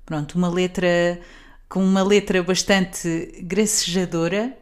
[0.05, 1.19] Pronto, uma letra
[1.67, 4.55] com uma letra bastante gracejadora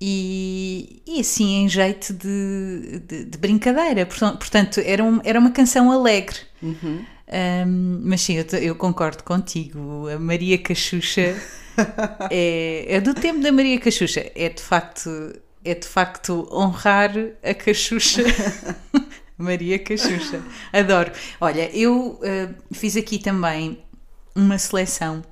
[0.00, 4.06] e, e assim em jeito de, de, de brincadeira.
[4.06, 6.38] Portanto, era, um, era uma canção alegre.
[6.62, 7.04] Uhum.
[7.30, 10.08] Um, mas sim, eu, eu, concordo contigo.
[10.08, 11.36] A Maria Cachucha
[12.30, 14.30] é, é, do tempo da Maria Cachucha.
[14.34, 15.10] É de facto,
[15.64, 17.12] é de facto honrar
[17.42, 18.24] a Cachucha.
[19.36, 20.42] Maria Cachucha.
[20.72, 21.12] Adoro.
[21.40, 23.78] Olha, eu uh, fiz aqui também
[24.34, 25.22] uma seleção.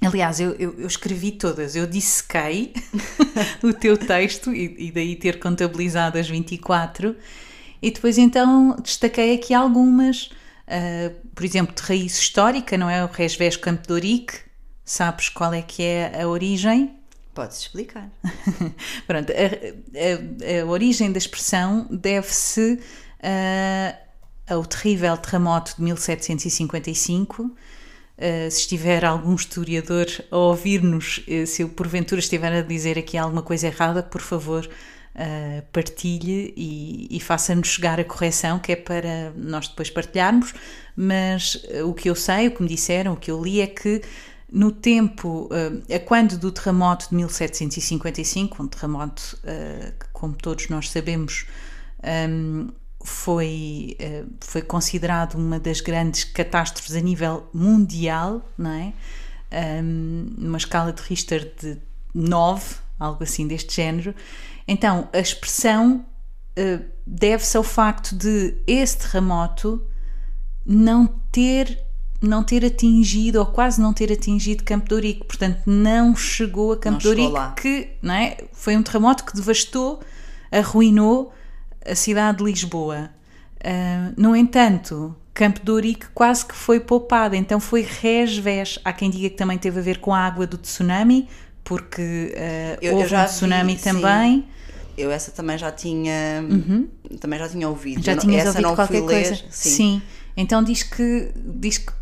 [0.00, 2.72] Aliás, eu, eu, eu escrevi todas, eu dissequei
[3.62, 7.16] o teu texto e, e daí ter contabilizado as 24
[7.82, 10.30] e depois então destaquei aqui algumas.
[10.68, 13.02] Uh, por exemplo, de raiz histórica, não é?
[13.02, 14.34] O Resvés Campo de Ourique,
[14.84, 16.94] sabes qual é que é a origem?
[17.32, 18.10] Podes explicar.
[19.06, 22.80] Pronto, a, a, a, origem da expressão deve-se
[23.20, 23.96] uh,
[24.46, 27.44] ao terrível terremoto de 1755.
[27.44, 27.54] Uh,
[28.50, 33.42] se estiver algum historiador a ouvir-nos, uh, se eu porventura estiver a dizer aqui alguma
[33.42, 34.68] coisa errada, por favor,
[35.18, 40.54] Uh, partilhe e, e faça-nos chegar a correção, que é para nós depois partilharmos.
[40.94, 43.66] Mas uh, o que eu sei, o que me disseram, o que eu li é
[43.66, 44.00] que
[44.48, 50.88] no tempo, uh, a quando do terremoto de 1755, um terremoto que, como todos nós
[50.88, 51.46] sabemos,
[52.30, 52.68] um,
[53.02, 53.96] foi,
[54.40, 58.92] foi considerado uma das grandes catástrofes a nível mundial, não é?
[59.82, 61.78] Um, numa escala de Richter de
[62.14, 64.14] 9, algo assim deste género.
[64.66, 66.04] Então, a expressão
[66.58, 69.82] uh, deve-se ao facto de esse terremoto
[70.64, 71.78] não ter,
[72.20, 75.24] não ter atingido, ou quase não ter atingido Campo de Ourique.
[75.24, 78.36] Portanto, não chegou a Campo de Ourique, que não é?
[78.52, 80.00] foi um terremoto que devastou,
[80.52, 81.32] arruinou
[81.86, 83.10] a cidade de Lisboa.
[83.56, 88.78] Uh, no entanto, Campo de Ourique quase que foi poupado, então foi resvés.
[88.84, 91.28] Há quem diga que também teve a ver com a água do tsunami,
[91.68, 94.32] porque uh, eu, houve eu já um tsunami vi, também.
[94.32, 94.48] Sim.
[94.96, 96.88] Eu essa também já tinha uhum.
[97.20, 98.02] também já tinha ouvido.
[98.02, 99.30] Já essa ouvido não qualquer fui coisa?
[99.30, 99.70] Ler, sim.
[99.70, 100.02] sim.
[100.34, 101.92] Então diz que diz que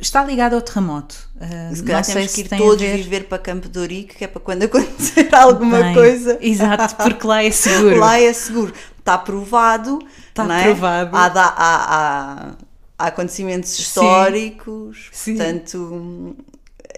[0.00, 1.28] está ligado ao terremoto.
[1.36, 4.24] Uh, Se calhar não temos sei que ir todos viver para Campo de Ourique, que
[4.24, 6.38] é para quando acontecer alguma Bem, coisa.
[6.40, 7.98] Exato, porque lá é seguro.
[8.00, 8.72] lá é seguro.
[8.98, 9.98] Está provado.
[10.28, 10.64] Está é?
[10.64, 11.16] provado.
[11.16, 12.54] Há, há, há,
[12.98, 15.36] há acontecimentos históricos, Sim.
[15.36, 16.36] portanto,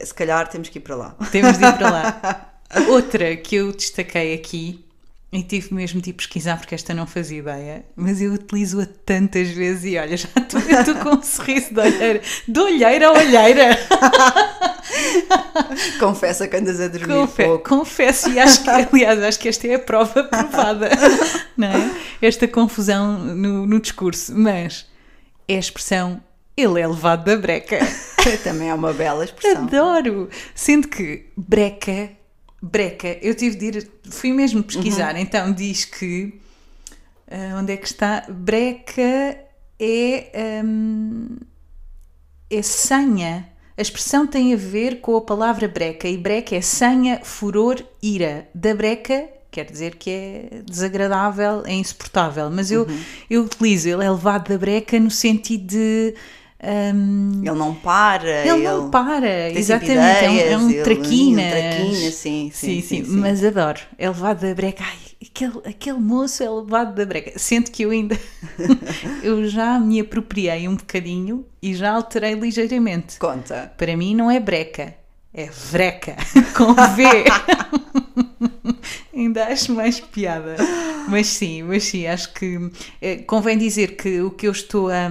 [0.02, 1.16] se calhar temos que ir para lá.
[1.32, 2.52] Temos de ir para lá.
[2.88, 4.84] Outra que eu destaquei aqui,
[5.32, 9.48] e tive mesmo de ir pesquisar porque esta não fazia ideia, mas eu utilizo-a tantas
[9.48, 10.28] vezes e olha, já
[10.80, 13.78] estou com um sorriso de olheira, de olheira a olheira.
[15.98, 17.68] Confessa que andas a dormir Confe- pouco.
[17.68, 20.90] confesso, e acho que, aliás, acho que esta é a prova provada,
[21.56, 21.90] não é?
[22.22, 24.86] Esta confusão no, no discurso, mas
[25.48, 26.22] é a expressão
[26.56, 27.78] ele é levado da breca.
[28.42, 29.62] Também é uma bela expressão.
[29.64, 30.28] Adoro!
[30.54, 32.10] Sendo que breca,
[32.62, 35.20] breca, eu tive de ir, fui mesmo pesquisar, Uhum.
[35.20, 36.40] então diz que
[37.30, 38.24] ah, onde é que está?
[38.28, 39.38] Breca
[39.78, 41.36] é, hum,
[42.50, 43.48] é senha.
[43.78, 48.48] A expressão tem a ver com a palavra breca e breca é senha, furor, ira.
[48.54, 53.00] Da breca quer dizer que é desagradável, é insuportável, mas eu, Uhum.
[53.30, 56.14] eu utilizo, ele é levado da breca no sentido de.
[56.62, 59.92] Hum, Ele não para, ele não para, exatamente.
[59.92, 61.44] sempre É um, é ideias, um ele- traquinas.
[61.44, 63.16] um traquinas, sim, sim, sim, sim.
[63.16, 63.80] Mas adoro.
[63.98, 64.82] É levado da breca.
[64.84, 67.38] Ai, aquele, aquele moço é levado da breca.
[67.38, 68.18] Sendo que eu ainda.
[69.22, 73.18] eu já me apropriei um bocadinho e já alterei ligeiramente.
[73.18, 73.72] Conta.
[73.76, 74.94] Para mim não é breca,
[75.34, 76.16] é vreca.
[76.56, 77.04] Com V.
[79.14, 80.56] Ainda acho mais piada.
[81.08, 85.10] Mas sim, mas sim, acho que eh, convém dizer que o que eu estou a.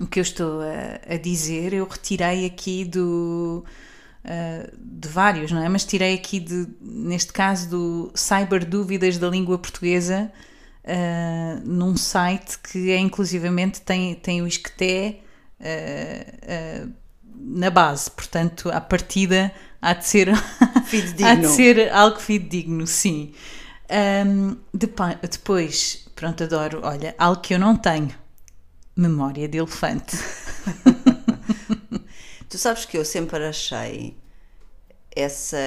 [0.00, 3.64] o que eu estou a, a dizer, eu retirei aqui do.
[4.24, 5.68] ah, de vários, não é?
[5.68, 10.30] Mas tirei aqui de, neste caso do Cyber Dúvidas da Língua Portuguesa,
[10.84, 15.20] ah, num site que é inclusivamente tem, tem o isqueté
[15.60, 16.88] ah,
[17.40, 20.28] na base, portanto, à partida há de ser,
[21.22, 23.32] há de ser algo fidedigno, sim.
[24.72, 28.10] Depa- depois, pronto, adoro, olha, algo que eu não tenho,
[28.98, 30.16] memória de elefante.
[32.48, 34.16] Tu sabes que eu sempre achei
[35.14, 35.58] essa.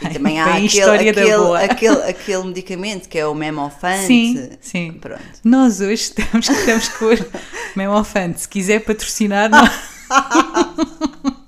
[0.00, 4.06] E também há bem aquele, aquele, aquele, aquele medicamento que é o memofante.
[4.06, 4.92] Sim, sim.
[4.92, 5.22] Pronto.
[5.44, 7.18] Nós hoje estamos, estamos com o
[7.76, 8.40] Memofante.
[8.40, 9.70] Se quiser patrocinar, nós...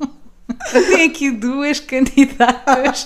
[0.72, 3.04] tem aqui duas candidatas.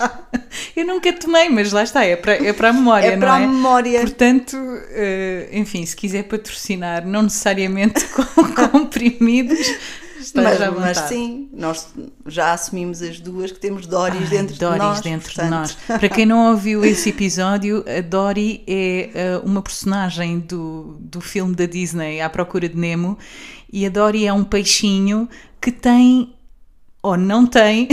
[0.75, 3.35] Eu nunca tomei, mas lá está, é para, é para a memória, É não para
[3.35, 3.47] a é?
[3.47, 4.01] memória.
[4.01, 4.57] Portanto,
[4.91, 9.75] eh, enfim, se quiser patrocinar, não necessariamente com comprimidos,
[10.35, 11.89] Mas, mas sim, nós
[12.27, 15.01] já assumimos as duas que temos Doris Ai, dentro Doris de nós.
[15.01, 15.73] dentro de portanto, nós.
[15.87, 21.55] Para quem não ouviu esse episódio, a Dory é eh, uma personagem do, do filme
[21.55, 23.17] da Disney À Procura de Nemo
[23.73, 25.29] e a Dory é um peixinho
[25.61, 26.35] que tem
[27.07, 27.87] ou não tem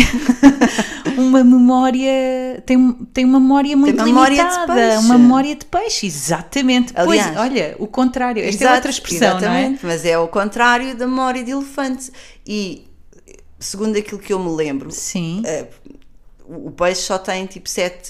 [1.17, 4.97] uma memória tem, tem uma memória muito memória de limitada, peixe.
[4.97, 6.93] uma memória de peixe, exatamente.
[6.95, 7.27] Aliás.
[7.27, 9.77] pois, olha, o contrário, esta é Exato, outra expressão, não é?
[9.83, 12.11] Mas é o contrário da memória de elefante.
[12.45, 12.87] E
[13.59, 15.43] segundo aquilo que eu me lembro, Sim.
[15.45, 15.67] eh,
[16.45, 18.07] o peixe só tem tipo 7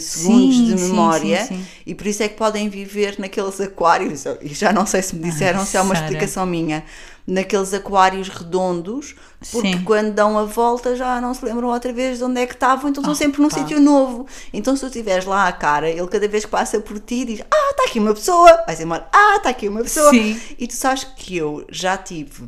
[0.00, 1.66] segundos de sim, memória sim, sim.
[1.86, 4.24] e por isso é que podem viver naqueles aquários.
[4.42, 6.06] E já não sei se me disseram se é uma Sara.
[6.06, 6.84] explicação minha.
[7.26, 9.16] Naqueles aquários redondos,
[9.50, 9.82] porque Sim.
[9.82, 12.88] quando dão a volta já não se lembram outra vez de onde é que estavam,
[12.88, 13.56] então estão sempre num pá.
[13.58, 14.26] sítio novo.
[14.52, 17.40] Então se tu tiveres lá a cara, ele cada vez que passa por ti diz:
[17.50, 20.10] Ah, está aqui uma pessoa, vais embora, ah, está aqui uma pessoa.
[20.10, 20.40] Sim.
[20.56, 22.46] E tu sabes que eu já tive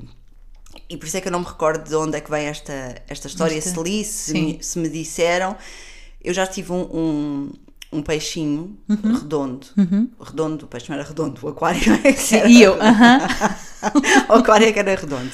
[0.88, 2.94] e por isso é que eu não me recordo de onde é que vem esta,
[3.08, 5.56] esta história, Esta- se li, se me, se me disseram.
[6.22, 7.52] Eu já tive um, um,
[7.92, 9.14] um peixinho Uhum.
[9.14, 9.66] redondo.
[10.20, 12.76] Redondo, o peixe não era redondo, o aquário é que era E eu,
[14.28, 15.30] O aquário é que era redondo.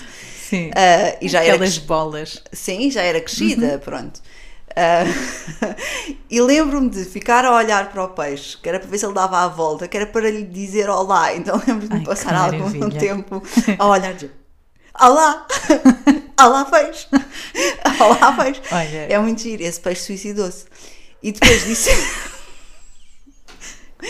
[0.48, 0.70] sim.
[0.74, 2.42] Ah, e já era Aquelas bolas.
[2.52, 3.24] Sim, já era Uhum.
[3.24, 4.20] crescida, pronto.
[4.76, 5.04] Ah,
[6.30, 9.14] e lembro-me de ficar a olhar para o peixe, que era para ver se ele
[9.14, 11.34] dava a volta, que era para lhe dizer olá.
[11.34, 12.98] Então lembro-me de passar algum maravilha.
[13.00, 13.42] tempo
[13.78, 14.32] a olhar e dizer
[15.00, 15.46] olá,
[16.40, 17.06] olá peixe,
[18.00, 18.60] olá peixe.
[18.70, 19.06] Olha.
[19.12, 20.66] É muito giro, esse peixe suicidou-se.
[21.22, 21.90] E depois disse,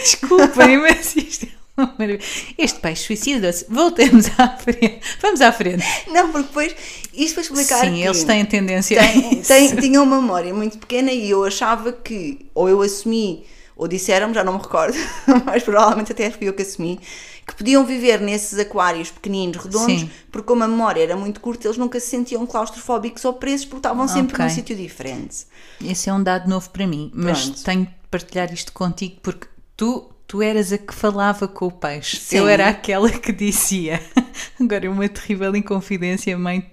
[0.03, 1.49] Desculpem, mas isto é
[1.83, 2.21] uma maravilha.
[2.59, 3.67] Este peixe suicida-se.
[3.69, 5.01] Voltemos à frente.
[5.21, 5.85] Vamos à frente.
[6.11, 6.77] não, porque depois,
[7.13, 11.11] isto para explicar Sim, que eles têm tendência tem, tem, tinha uma memória muito pequena
[11.13, 13.45] e eu achava que, ou eu assumi,
[13.77, 14.97] ou disseram-me, já não me recordo,
[15.45, 17.01] mas provavelmente até fui eu que assumi,
[17.47, 20.11] que podiam viver nesses aquários pequeninos, redondos, Sim.
[20.31, 23.79] porque como a memória era muito curta, eles nunca se sentiam claustrofóbicos ou presos porque
[23.81, 24.45] estavam sempre Ok.
[24.45, 25.45] num sítio diferente.
[25.85, 27.65] Esse é um dado novo para mim, mas Pronto.
[27.65, 32.17] tenho de partilhar isto contigo porque tu, tu eras a que falava com o peixe.
[32.17, 32.39] Sim.
[32.39, 34.01] Eu era aquela que dizia.
[34.61, 36.71] Agora, uma terrível inconfidência, mãe.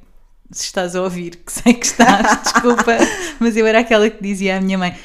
[0.52, 2.98] Se estás a ouvir, que sei que estás, desculpa,
[3.40, 4.98] mas eu era aquela que dizia à minha mãe: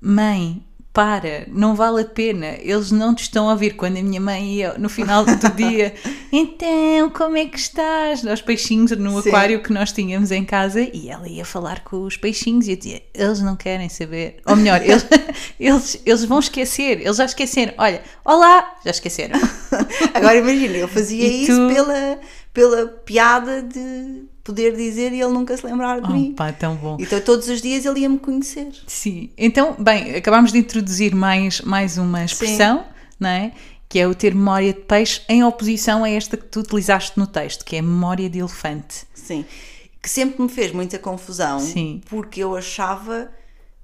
[0.00, 3.76] Mãe, para, não vale a pena, eles não te estão a ouvir.
[3.76, 5.94] Quando a minha mãe ia no final do dia,
[6.32, 8.26] então, como é que estás?
[8.26, 9.28] Aos peixinhos no Sim.
[9.28, 12.76] aquário que nós tínhamos em casa e ela ia falar com os peixinhos e eu
[12.76, 14.38] dizia, eles não querem saber.
[14.44, 15.06] Ou melhor, eles,
[15.60, 17.72] eles, eles vão esquecer, eles já esqueceram.
[17.78, 19.38] Olha, olá, já esqueceram.
[20.12, 21.72] Agora imagina, eu fazia E isso tu?
[21.72, 22.18] pela,
[22.52, 26.30] pela piada de poder dizer e ele nunca se lembrar de mim.
[26.32, 26.96] Oh, pá, tão bom.
[26.98, 28.72] Então todos os dias ele ia-me conhecer.
[28.86, 32.84] Sim, então, bem, acabámos de introduzir mais, mais uma expressão,
[33.18, 33.52] não é?
[33.88, 37.26] Que é o ter memória de peixe em oposição a esta que tu utilizaste no
[37.26, 39.06] texto, que é memória de elefante.
[39.14, 39.44] Sim.
[40.02, 42.00] Que sempre me fez muita confusão Sim.
[42.08, 43.30] porque eu achava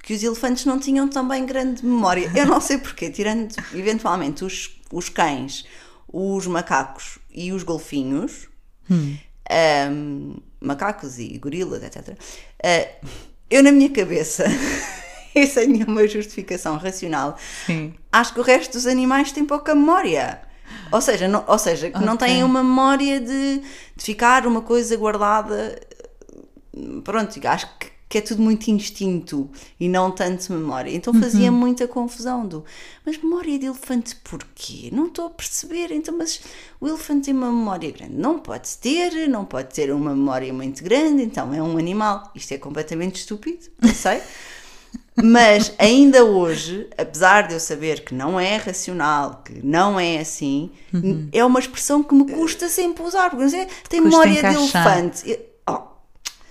[0.02, 2.30] que os elefantes não tinham também grande memória.
[2.34, 5.64] Eu não sei porquê, tirando eventualmente os, os cães,
[6.08, 8.48] os macacos e os golfinhos,
[9.50, 12.16] ahm, macacos e gorilas, etc.
[12.62, 12.88] ah,
[13.50, 14.44] eu, na minha cabeça,
[15.34, 17.94] e sem nenhuma justificação racional, Sim.
[18.10, 20.40] acho que o resto dos animais tem pouca memória.
[20.90, 22.26] Ou seja, não, ou seja que não Ok.
[22.26, 23.58] têm uma memória de,
[23.96, 25.80] de ficar uma coisa guardada.
[27.04, 30.90] Pronto, acho que, que é tudo muito instinto e não tanto memória.
[30.90, 32.64] Então fazia muita confusão do.
[33.04, 34.90] Mas memória de elefante porquê?
[34.92, 35.90] Não estou a perceber.
[35.90, 36.40] Então, mas
[36.80, 38.14] o elefante tem uma memória grande.
[38.14, 42.30] Não pode ter, não pode ter uma memória muito grande, então é um animal.
[42.34, 44.20] Isto é completamente estúpido, não sei.
[45.22, 50.70] Mas ainda hoje, apesar de eu saber que não é racional, que não é assim,
[51.32, 53.30] é uma expressão que me custa sempre usar.
[53.30, 54.98] Porque não sei, tem Custa memória de encaixar.
[54.98, 55.38] elefante.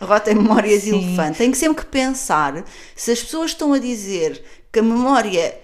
[0.06, 1.04] Eu- Oh, agora tem memória de Sim.
[1.08, 1.38] elefante.
[1.38, 2.63] Tenho sempre que pensar
[2.96, 5.58] se as pessoas estão a dizer que a memória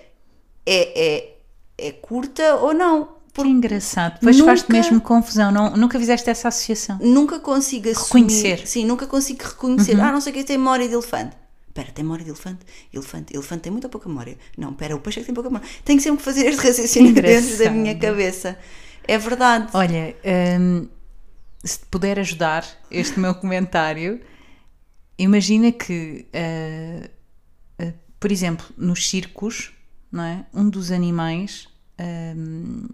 [0.66, 1.34] é, é,
[1.78, 3.20] é curta ou não.
[3.34, 4.16] Que engraçado.
[4.16, 5.52] Depois faz-te mesmo confusão.
[5.52, 6.98] Não, nunca fizeste essa associação.
[7.02, 8.24] Nunca consigo assumir.
[8.24, 8.60] Reconhecer.
[8.60, 8.66] Uhum.
[8.66, 10.00] Sim, nunca consigo reconhecer.
[10.02, 11.38] Ah, não sei o que tem memória de elefante.
[11.68, 12.60] Espera, tem memória de elefante?
[12.94, 14.38] Elefante, elefante tem muita pouca memória.
[14.58, 15.68] Não, espera, o peixe é que tem pouca memória.
[15.86, 18.58] Tenho sempre que fazer este raciocínio dentro da minha cabeça.
[19.08, 19.70] É verdade.
[19.74, 20.14] Olha,
[20.60, 20.90] hum,
[21.64, 24.20] se te puder ajudar este meu comentário,
[25.24, 27.10] imagina que, ah,
[27.80, 29.72] ah, por exemplo, nos circos,
[30.12, 30.46] não é?
[30.54, 31.68] Um dos animais,
[32.36, 32.88] hum,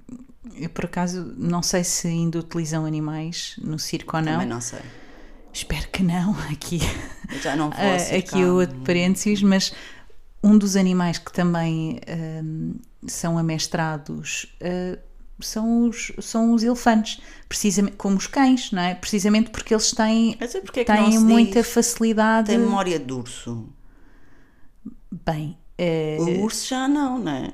[0.55, 4.33] eu por acaso não sei se ainda utilizam animais no circo ou não.
[4.33, 4.79] Também não sei.
[5.51, 6.79] Espero que não, aqui.
[7.31, 9.73] Eu já não vou aqui o outro parênteses, mas
[10.43, 11.99] um dos animais que também
[13.07, 14.99] são amestrados ah,
[15.39, 18.95] são, os, são os elefantes, precisamente como os cães, não é?
[18.95, 22.47] Precisamente porque eles têm, é porque é têm muita facilidade.
[22.47, 23.67] Tem memória de urso.
[25.25, 27.53] Bem, eh, O urso já não, não é?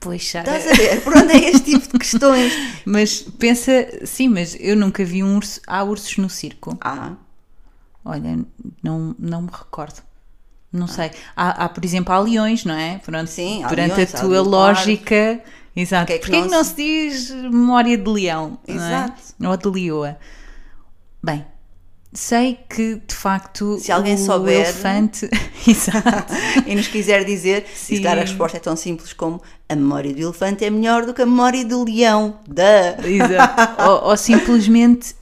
[0.00, 0.40] pois já.
[0.40, 1.02] Estás a ver?
[1.02, 2.52] Por onde é este tipo de questões?
[2.84, 5.60] Mas pensa, sim, mas eu nunca vi um urso.
[5.66, 6.76] Há ursos no circo.
[6.80, 7.12] Ah,
[8.02, 8.38] Olha,
[8.82, 10.02] não, não me recordo.
[10.72, 11.10] Não sei.
[11.36, 12.98] Há, há, por exemplo, há leões, não é?
[12.98, 15.42] Pronto, Sim, há perante leões, a tua lógica.
[15.74, 16.06] Exato.
[16.06, 18.58] Porque é que Porquê não que não se- se diz memória de leão?
[18.66, 18.78] não é?
[18.78, 19.22] Exato.
[19.44, 20.16] Ou de leoa?
[21.22, 21.44] Bem,
[22.12, 23.78] sei que de facto.
[23.78, 25.28] Se alguém o souber- elefante.
[25.66, 26.32] Exato.
[26.66, 28.02] e nos quiser dizer, se Sim.
[28.02, 31.22] calhar a resposta é tão simples como a memória do elefante é melhor do que
[31.22, 32.40] a memória do leão.
[32.48, 32.96] Da.
[33.06, 33.82] Exato.
[33.88, 35.14] ou, ou simplesmente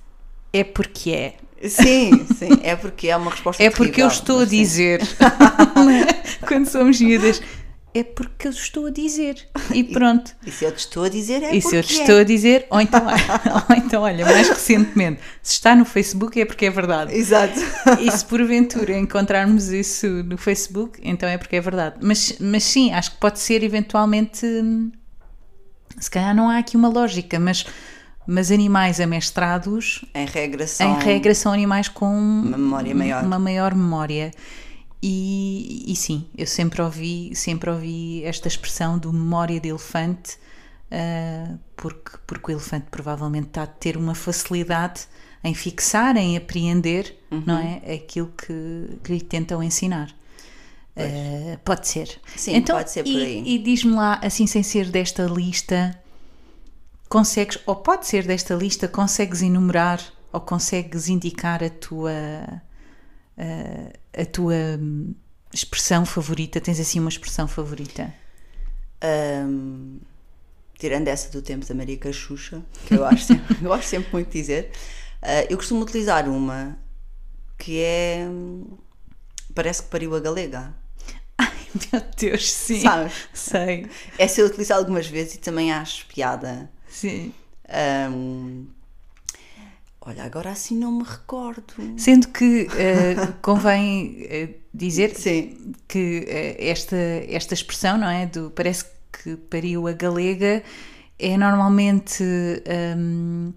[0.52, 1.34] é porque é.
[1.68, 5.00] Sim, sim, é porque é uma resposta É porque eu terrível, estou a dizer.
[6.46, 7.42] Quando somos miúdas.
[7.94, 9.48] É porque eu estou a dizer.
[9.74, 10.34] E pronto.
[10.46, 12.00] E se eu te estou a dizer é E se eu te é.
[12.00, 13.00] estou a dizer, ou então,
[13.68, 17.14] ou então, olha, mais recentemente, se está no Facebook é porque é verdade.
[17.14, 17.58] Exato.
[18.00, 21.96] E se porventura encontrarmos isso no Facebook, então é porque é verdade.
[22.00, 24.44] Mas, mas sim, acho que pode ser eventualmente.
[24.46, 24.90] hum,
[25.98, 27.64] Se calhar não há aqui uma lógica, mas,
[28.26, 30.86] mas animais amestrados, Em regra são.
[31.00, 33.24] em regra, são animais com Uma memória maior.
[33.24, 34.30] uma maior memória.
[35.02, 40.36] E, e sim, eu sempre ouvi, sempre ouvi esta expressão do memória de elefante,
[40.90, 45.02] ah, porque, porque o elefante provavelmente está a ter uma facilidade
[45.44, 47.80] em fixar, em apreender, não Uhum.
[47.84, 47.94] é?
[47.94, 50.12] Aquilo que, que lhe tentam ensinar.
[50.96, 52.20] Ah, pode ser.
[52.36, 53.42] Sim, então, pode ser por e- aí.
[53.46, 55.96] E, diz-me lá, assim, sem ser desta lista,
[57.08, 60.00] consegues, ou pode ser desta lista, consegues enumerar
[60.32, 62.12] ou consegues indicar a tua
[63.36, 65.14] a, a tua hum,
[65.52, 66.60] expressão favorita?
[66.60, 68.12] Tens assim uma expressão favorita?
[69.00, 69.98] Ahm,
[70.78, 74.30] tirando essa do tempo da Maria Cachucha, que eu acho sempre, eu gosto sempre muito
[74.30, 74.70] de dizer,
[75.22, 76.78] ah, eu costumo utilizar uma
[77.58, 78.26] que é.
[78.28, 78.64] hum,
[79.54, 80.72] Parece que pariu a galega.
[81.36, 81.50] Ai,
[81.92, 82.80] meu Deus, sim.
[82.80, 83.28] Sabes?
[83.32, 83.86] Sei.
[84.16, 86.70] Essa eu utilizo algumas vezes e também acho piada.
[86.88, 87.32] Sim.
[87.68, 88.66] Ahm,
[90.08, 91.62] Olha, agora assim não me recordo.
[91.98, 95.74] Sendo que eh, convém eh, dizer Sim.
[95.86, 96.96] que eh, esta,
[97.28, 98.24] esta expressão, não é?
[98.24, 100.62] Do parece que pariu a galega,
[101.18, 102.24] é normalmente.
[102.96, 103.52] hum,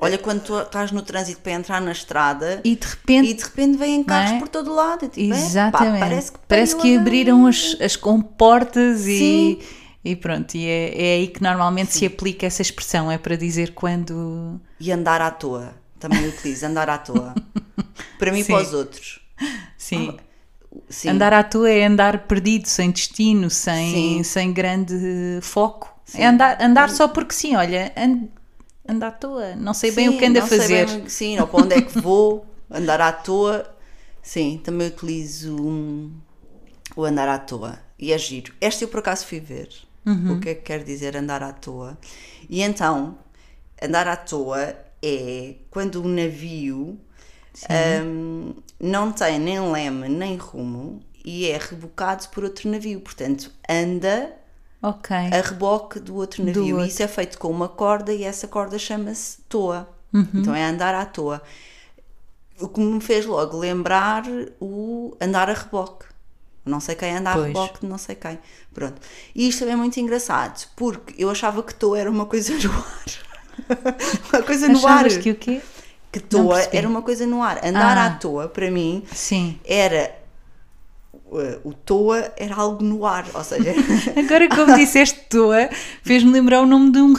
[0.00, 3.28] Olha, quando tu estás no trânsito para entrar na estrada e de repente.
[3.30, 4.38] e de repente vêm carros é?
[4.38, 5.08] por todo o lado.
[5.08, 5.98] tipo, é, pá, Exatamente.
[5.98, 9.58] parece que, Parece que abriram as, as comportas Sim.
[9.60, 9.83] e
[10.14, 10.54] pronto.
[10.56, 14.60] E é, é aí que normalmente se aplica essa expressão, é para dizer quando.
[14.78, 15.74] E andar à toa.
[15.98, 17.34] Também utilizo, andar à toa.
[18.18, 18.52] Para mim e Sim.
[18.52, 19.20] para os outros.
[19.78, 20.16] Sim.
[20.88, 21.08] Sim.
[21.10, 24.22] Andar à toa é andar perdido, sem destino, sem, Sim.
[24.24, 25.94] sem grande foco.
[26.14, 28.28] É andar, andar só porque sim, olha, and,
[28.86, 30.86] anda à toa, não sei bem Sim, o que anda a não sei fazer.
[30.86, 33.74] bem, sim, ou para onde é que vou, andar à toa.
[34.22, 36.12] Sim, também utilizo um,
[36.96, 37.78] o andar à toa.
[37.98, 38.52] E é giro.
[38.60, 39.68] Esta eu por acaso fui ver.
[40.06, 40.36] Uhum.
[40.36, 41.98] O que é que quer dizer andar à toa?
[42.48, 43.18] E então,
[43.82, 46.98] andar à toa é quando o navio
[48.04, 53.00] hum, não tem nem leme nem rumo e é rebocado por outro navio.
[53.00, 54.32] Portanto, anda
[54.82, 55.16] Ok.
[55.16, 56.76] a reboque do outro Do navio.
[56.76, 56.86] outro.
[56.86, 59.88] E isso é feito com uma corda e essa corda chama-se toa.
[60.12, 60.28] Uhum.
[60.34, 61.42] Então é andar à toa.
[62.60, 64.24] O que me fez logo lembrar
[64.60, 66.06] o andar a reboque.
[66.64, 67.46] Não sei quem anda a Pois.
[67.46, 68.38] reboque de não sei quem.
[68.72, 68.94] Pronto.
[69.34, 72.70] E isto também é muito engraçado, porque eu achava que toa era uma coisa no
[72.72, 73.04] ar.
[74.32, 74.94] uma coisa no ar.
[75.06, 75.60] Achavas que o quê?
[76.10, 77.58] Que toa era uma coisa no ar.
[77.64, 78.06] Andar Ah.
[78.06, 79.58] à toa, para mim, Sim.
[79.64, 80.14] era.
[81.12, 83.26] uh, O toa era algo no ar.
[83.34, 83.72] Ou seja,
[84.16, 85.68] Agora, como disseste toa,
[86.02, 87.14] fez-me lembrar o nome de um,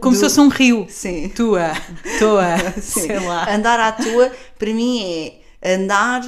[0.00, 0.86] como se Do- fosse um rio.
[0.88, 1.28] sim.
[1.28, 1.72] Tua,
[2.18, 3.00] toa, Sim.
[3.02, 3.54] sei lá.
[3.54, 5.02] Andar à toa, para mim,
[5.62, 6.22] é andar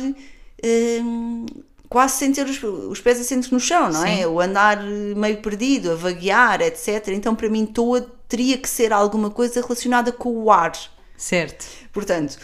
[0.65, 1.47] hum,
[1.89, 4.17] quase sem ter os, os pés assentos no chão, não é?
[4.17, 4.27] Sim.
[4.27, 7.09] O andar meio perdido, a vaguear, etc.
[7.09, 10.73] Então, para mim, toa teria que ser alguma coisa relacionada com o ar.
[11.17, 11.65] Certo.
[11.93, 12.39] Portanto,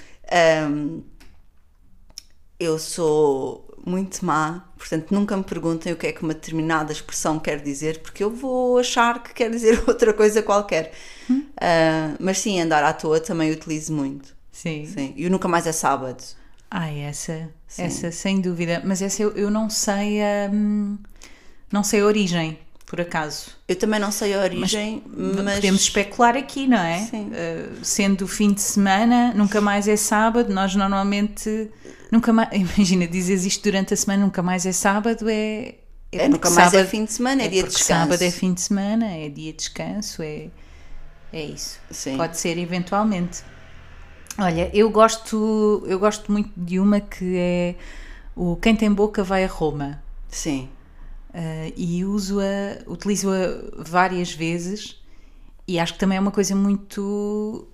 [0.71, 1.03] hum,
[2.59, 7.39] eu sou muito má, portanto, nunca me perguntem o que é que uma determinada expressão
[7.39, 10.93] quer dizer, porque eu vou achar que quer dizer outra coisa qualquer.
[11.29, 11.47] Hum.
[11.61, 14.35] Ah, mas sim, andar à toa também utilizo muito.
[14.53, 14.87] Sim.
[14.87, 16.23] Sim, e nunca mais é sábado.
[16.75, 18.81] Ai, essa, essa sem dúvida.
[18.83, 20.21] Mas essa eu, eu não sei
[20.51, 20.97] hum,
[21.71, 23.51] não sei a origem, por acaso.
[23.69, 25.57] Eu também não sei a origem, mas.
[25.57, 27.01] Podemos especular aqui, não é?
[27.01, 27.31] Sim.
[27.31, 31.71] Uh, sendo o fim de semana, nunca mais é sábado, nós normalmente
[32.11, 35.75] nunca mais, imagina, dizes isto durante a semana, nunca mais é sábado, é,
[36.11, 38.01] É, porque nunca mais é sábado- fim de semana, é, dia de porque descanso.
[38.01, 40.49] sábado é fim de semana, é dia de descanso, é,
[41.35, 41.79] é isso.
[41.91, 42.17] Sim.
[42.17, 43.43] Pode ser eventualmente.
[44.39, 47.75] Olha, eu gosto, eu gosto muito de uma que é
[48.35, 50.03] o quem tem boca vai a Roma.
[50.29, 50.69] Sim.
[51.31, 55.03] Uh, e uso-a, utilizo-a várias vezes
[55.67, 57.67] e acho que também é uma coisa muito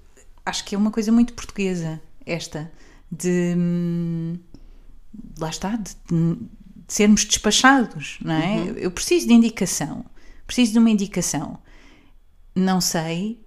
[0.47, 2.71] acho que é uma coisa muito portuguesa esta
[3.11, 4.39] de hum,
[5.39, 6.39] lá está de, de
[6.87, 8.75] sermos despachados não é?
[8.77, 10.05] eu preciso de indicação
[10.47, 11.59] preciso de uma indicação
[12.55, 13.41] não sei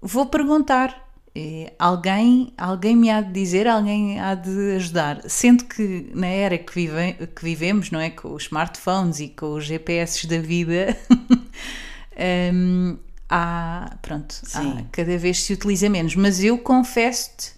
[0.00, 1.07] vou perguntar
[1.40, 5.20] Eh, alguém, alguém me há de dizer, alguém há de ajudar.
[5.28, 8.10] Sendo que na era que, vive, que vivemos, não é?
[8.10, 10.96] Com os smartphones e com os GPS da vida,
[12.52, 16.14] hum, há, pronto, há- cada vez se utiliza menos.
[16.16, 17.52] Mas eu confesso-te,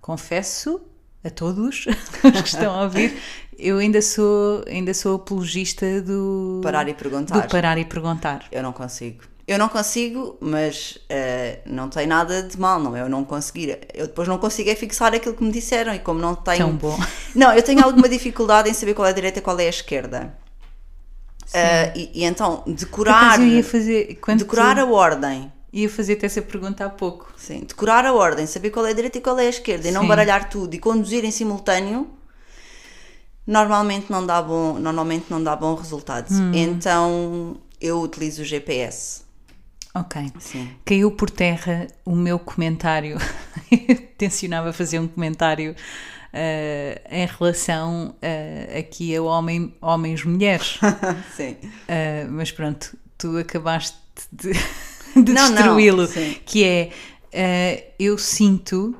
[0.00, 0.80] confesso
[1.22, 1.86] a todos
[2.24, 3.14] os que estão a ouvir,
[3.58, 7.40] eu ainda sou, ainda sou apologista do Parar e perguntar.
[7.40, 8.46] do parar e perguntar.
[8.50, 9.24] Eu não consigo.
[9.50, 13.00] Eu não consigo, mas eh, não tem nada de mal, não é?
[13.00, 13.80] Eu não conseguir.
[13.92, 16.58] Eu depois não consigo é fixar aquilo que me disseram e como não tenho.
[16.58, 16.96] Tão bom.
[17.34, 19.68] Não, eu tenho alguma dificuldade em saber qual é a direita e qual é a
[19.68, 20.32] esquerda.
[21.52, 25.52] Eh, e, e então, decorar, eu ia fazer, quando decorar tu- a ordem.
[25.72, 27.32] ia fazer-te essa pergunta há pouco.
[27.36, 29.90] Sim, decorar a ordem, saber qual é a direita e qual é a esquerda e
[29.90, 30.08] não Sim.
[30.08, 32.08] baralhar tudo e conduzir em simultâneo
[33.44, 36.32] normalmente não dá bom, normalmente não dá bom resultado.
[36.32, 36.52] Hum.
[36.54, 39.28] Então eu utilizo o GPS.
[39.94, 40.32] Ok.
[40.38, 40.70] Sim.
[40.84, 43.18] Caiu por terra o meu comentário.
[43.70, 45.74] Eu tencionava fazer um comentário
[46.32, 50.78] eh, em relação eh, aqui a homem, homens-mulheres.
[51.36, 51.56] Sim.
[51.62, 53.98] Uh, mas pronto, tu acabaste
[54.30, 54.52] de,
[55.14, 56.06] de destruí-lo.
[56.06, 56.36] sim.
[56.46, 56.90] Que é,
[57.34, 58.94] uh, eu sinto,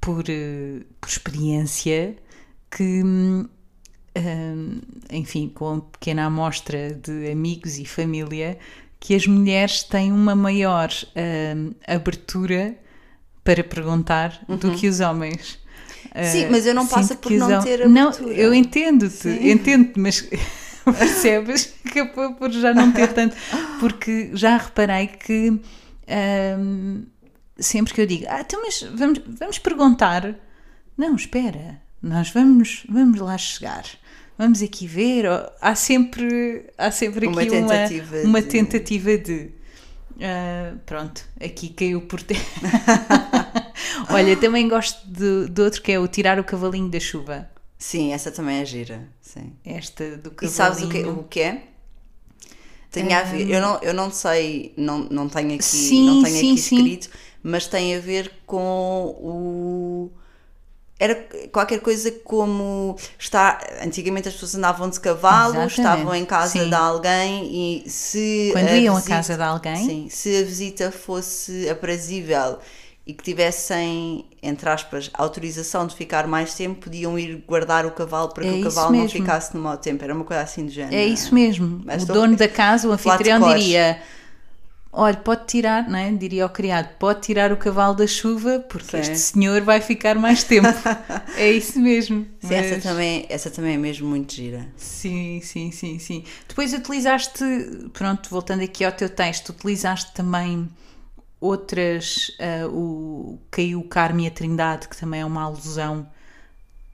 [0.00, 2.16] por, uh, por experiência,
[2.70, 3.02] que,
[5.10, 8.58] enfim, com pequena amostra de amigos e família,
[9.04, 10.88] que as mulheres têm uma maior
[11.56, 12.76] hum, abertura
[13.42, 15.58] para perguntar do que os homens.
[16.30, 18.32] Sim, Uh, mas eu não passo por não hom- ter Não, abertura.
[18.34, 20.20] eu entendo-te, entendo-te, mas
[20.84, 23.34] percebes que é por já não ter tanto.
[23.80, 25.50] Porque já reparei que
[26.58, 27.04] hum,
[27.58, 30.34] sempre que eu digo, ah, então mas vamos, vamos perguntar.
[30.96, 33.84] Não, espera, nós vamos, vamos lá chegar.
[34.42, 35.24] Vamos aqui ver.
[35.60, 39.50] Há sempre, há sempre Uma aqui tentativa uma, uma de- tentativa de.
[40.20, 42.42] ah, pronto, aqui caiu por terra.
[44.10, 47.48] Olha, também gosto de, de outro que é o tirar o cavalinho da chuva.
[47.78, 49.08] Sim, essa também é gira.
[49.20, 49.52] Sim.
[49.64, 50.50] Esta do E cavalinho.
[50.50, 51.62] sabes o que, o que é?
[52.90, 56.36] Tem a ver, eu não, eu não sei, não, não tenho aqui, Sim, não tenho
[56.36, 56.76] sim, aqui sim.
[56.76, 57.10] escrito,
[57.42, 60.10] mas tem a ver com o.
[61.02, 61.16] Era
[61.50, 63.58] qualquer coisa como está.
[63.84, 66.68] Antigamente as pessoas andavam de cavalo, Exatamente, estavam em casa sim.
[66.68, 68.50] de alguém e se.
[68.52, 69.76] Quando iam à visita- casa de alguém.
[69.76, 72.58] Sim, se a visita fosse aprazível
[73.04, 78.28] e que tivessem, entre aspas, autorização de ficar mais tempo, podiam ir guardar o cavalo
[78.28, 79.18] para que É o isso cavalo não mesmo.
[79.18, 80.04] ficasse no mau tempo.
[80.04, 80.94] Era uma coisa assim do género.
[80.94, 81.82] É isso mesmo.
[81.84, 84.00] Mas o dono da casa, o anfitrião, diria:
[84.94, 86.12] Olha, pode tirar, não é?
[86.12, 88.98] diria ao criado: pode tirar o cavalo da chuva porque Sim.
[89.12, 90.68] este senhor vai ficar mais tempo.
[91.34, 92.26] é isso mesmo.
[92.40, 94.68] Sim, essa, Mas- também, essa também é mesmo muito gira.
[94.76, 96.24] Sim, sim, sim, sim.
[96.46, 97.42] Depois utilizaste,
[97.94, 100.68] pronto, voltando aqui ao teu texto, utilizaste também
[101.40, 106.06] outras, ah, o Caiu o Carmo e a Trindade, que também é uma alusão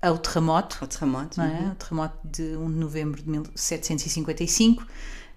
[0.01, 0.79] ao terremoto.
[0.85, 1.37] O terremoto.
[1.37, 1.73] não é?
[1.73, 4.87] O terremoto de 1 de novembro de 1755,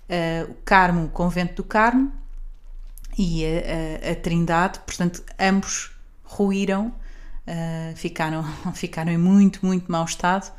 [0.07, 2.20] eh, o Carmo, o convento do Carmo
[3.17, 5.91] e a, a- a Trindade, portanto, ambos
[6.23, 6.93] ruíram,
[7.47, 8.43] eh, ficaram,
[8.73, 10.51] ficaram em muito, muito mau estado.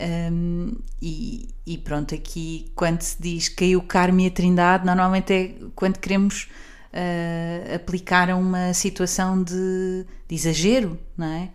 [0.00, 5.32] Um, e, e pronto, aqui quando se diz caiu o Carmo e a Trindade, normalmente
[5.32, 6.48] é quando queremos
[6.92, 11.50] eh, aplicar a uma situação de, de exagero, não é?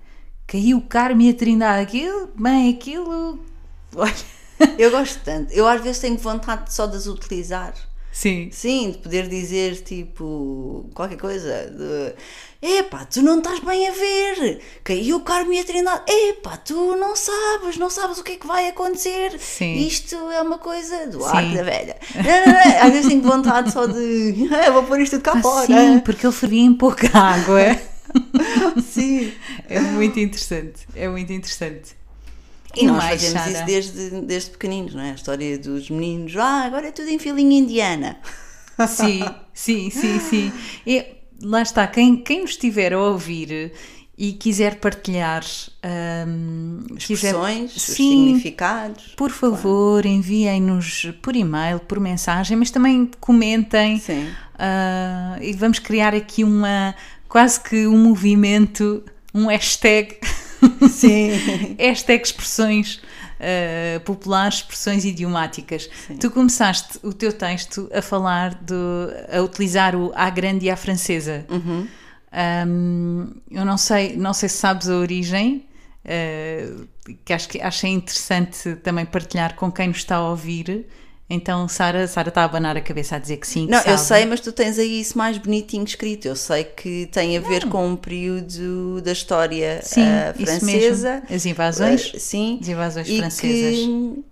[0.47, 3.43] Caiu o Carmo e a Trindade, aquilo, bem, aquilo.
[3.95, 4.13] Olha,
[4.77, 5.51] Eu gosto tanto.
[5.53, 7.73] Eu às vezes tenho vontade só de as utilizar.
[8.19, 11.67] Sim, Sim, de poder dizer tipo qualquer coisa.
[11.71, 12.13] De,
[12.61, 14.59] Epá, tu não estás bem a ver.
[14.83, 16.01] Caiu o Carmo e a Trindade.
[16.11, 19.39] Epá, tu não sabes, não sabes o que é que vai acontecer.
[19.39, 19.75] Sim.
[19.87, 21.95] Isto é uma coisa do arco da velha.
[22.15, 22.81] Não, não, não.
[22.87, 24.49] Às vezes tenho vontade só de.
[24.53, 25.67] "Ah, vou pôr isto tudo cá Ah, fora.
[25.67, 27.61] sim, porque ele fervia em pouca água.
[28.91, 29.31] Sim.
[29.69, 31.95] É muito interessante, é muito interessante.
[32.75, 33.51] E nós fazemos Sara?
[33.51, 35.11] isso desde, desde pequeninos, não é?
[35.11, 38.17] A história dos meninos, ah, agora é tudo em filinha indiana.
[38.87, 40.53] Sim, sim, sim, sim.
[40.87, 41.05] E
[41.43, 43.73] lá está, quem, quem nos estiver a ouvir
[44.17, 45.43] e quiser partilhar
[46.97, 47.93] quiser- Expressões, os sim,
[48.27, 49.13] significados.
[49.17, 53.99] por favor, enviem-nos por e-mail, por mensagem, mas também comentem.
[53.99, 54.29] Sim.
[54.57, 56.95] Ah, e vamos criar aqui uma
[57.27, 59.03] quase que um movimento,
[59.33, 60.17] um hashtag,
[60.89, 61.75] Sim.
[61.79, 63.01] hashtag expressões
[63.39, 65.89] ah, populares, expressões idiomáticas.
[66.19, 68.75] Tu começaste o teu texto a falar do,
[69.31, 71.45] a utilizar o à grande e à francesa.
[72.31, 75.65] Ahm, eu não sei, não sei se sabes a origem.
[76.05, 76.85] ah,
[77.25, 80.85] que acho que achei interessante também partilhar com quem nos está a ouvir.
[81.29, 83.65] Então, Sara, Sara está a abanar a cabeça a dizer que sim.
[83.65, 84.21] que Não, eu sabe.
[84.21, 86.27] sei, mas tu tens aí isso mais bonitinho escrito.
[86.27, 90.01] Eu sei que tem a ver com um período da história Sim,
[90.39, 91.23] isso francesa.
[91.29, 92.11] As invasões.
[92.15, 92.57] Ah, sim.
[92.59, 93.79] As invasões e francesas.
[93.79, 94.23] que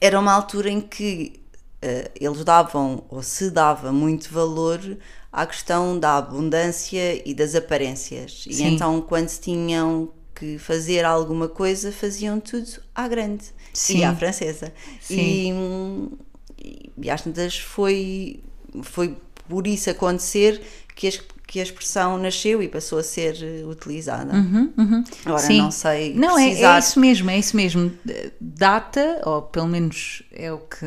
[0.00, 1.40] era uma altura em que
[1.82, 4.80] ah, eles davam, ou se dava, muito valor
[5.32, 8.44] à questão da abundância e das aparências.
[8.46, 8.74] E Sim.
[8.74, 13.98] então, quando se tinham que fazer alguma coisa, faziam tudo à grande Sim.
[13.98, 14.72] e à francesa.
[15.00, 16.10] Sim.
[16.58, 18.40] E, e às tantas foi,
[18.82, 19.16] foi
[19.48, 20.60] por isso acontecer
[20.94, 23.34] que, as, que a expressão nasceu e passou a ser
[23.66, 24.32] utilizada.
[24.32, 25.04] Agora Uhum,
[25.38, 25.58] Sim.
[25.62, 26.76] não sei Não, é, precisar.
[26.76, 27.92] é isso mesmo, é isso mesmo.
[28.40, 30.86] Data, ou pelo menos é o que,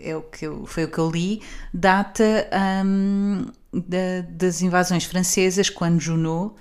[0.00, 1.40] é o que eu, foi o que eu li,
[1.72, 2.48] data
[2.84, 6.54] hum, da- das invasões francesas quando Junot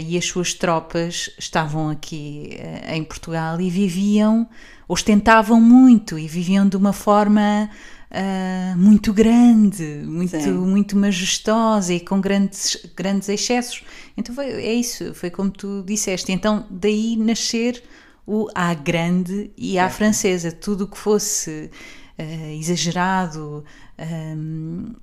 [0.00, 4.48] e as suas tropas estavam aqui eh, em Portugal e viviam,
[4.88, 7.68] ostentavam muito e viviam de uma forma
[8.10, 10.52] ah, muito grande, muito, Sim.
[10.52, 13.82] muito majestosa e com grandes, grandes excessos.
[14.16, 16.30] Então foi, é isso, foi como tu disseste.
[16.30, 17.82] Então daí nascer
[18.24, 20.52] o à grande e à francesa.
[20.52, 21.70] Tudo o que fosse
[22.16, 23.64] ah, exagerado,
[23.98, 24.94] ahm,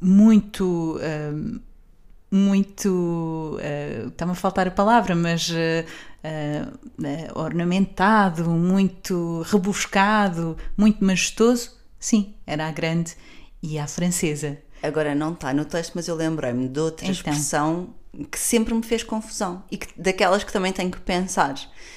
[0.00, 1.00] muito.
[1.02, 1.60] ahm,
[2.30, 3.58] muito.
[3.62, 5.50] ah, Está-me a faltar a palavra, mas.
[5.52, 5.86] ah,
[6.24, 13.14] ah, ornamentado, muito rebuscado, muito majestoso, sim, era a grande
[13.62, 14.58] e a francesa.
[14.82, 17.12] Agora não está no texto, mas eu lembrei-me de outra Então.
[17.12, 17.94] expressão
[18.30, 21.54] que sempre me fez confusão e que, daquelas que também tenho que pensar,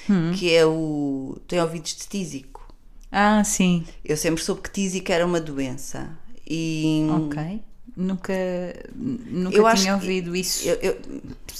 [0.08, 0.32] Hum.
[0.34, 1.38] que é o.
[1.48, 2.62] tem ouvidos de tísico.
[3.10, 6.10] Ah, sim, Eu sempre soube que tísico era uma doença.
[6.46, 7.62] E ok.
[7.96, 8.32] Nunca,
[8.94, 10.66] nunca Eu tinha que- ouvido isso.
[10.68, 11.00] Eu, eu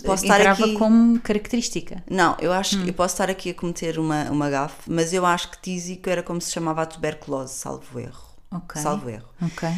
[0.05, 0.75] posso estar aqui.
[0.75, 2.03] como característica.
[2.11, 2.85] Não, eu acho Hum.
[2.85, 6.09] que eu posso estar aqui a cometer uma, uma gafe, mas eu acho que tísico
[6.11, 8.25] era como se chamava a tuberculose, salvo erro.
[8.51, 8.81] Ok.
[8.81, 9.29] Salvo erro.
[9.43, 9.69] Ok.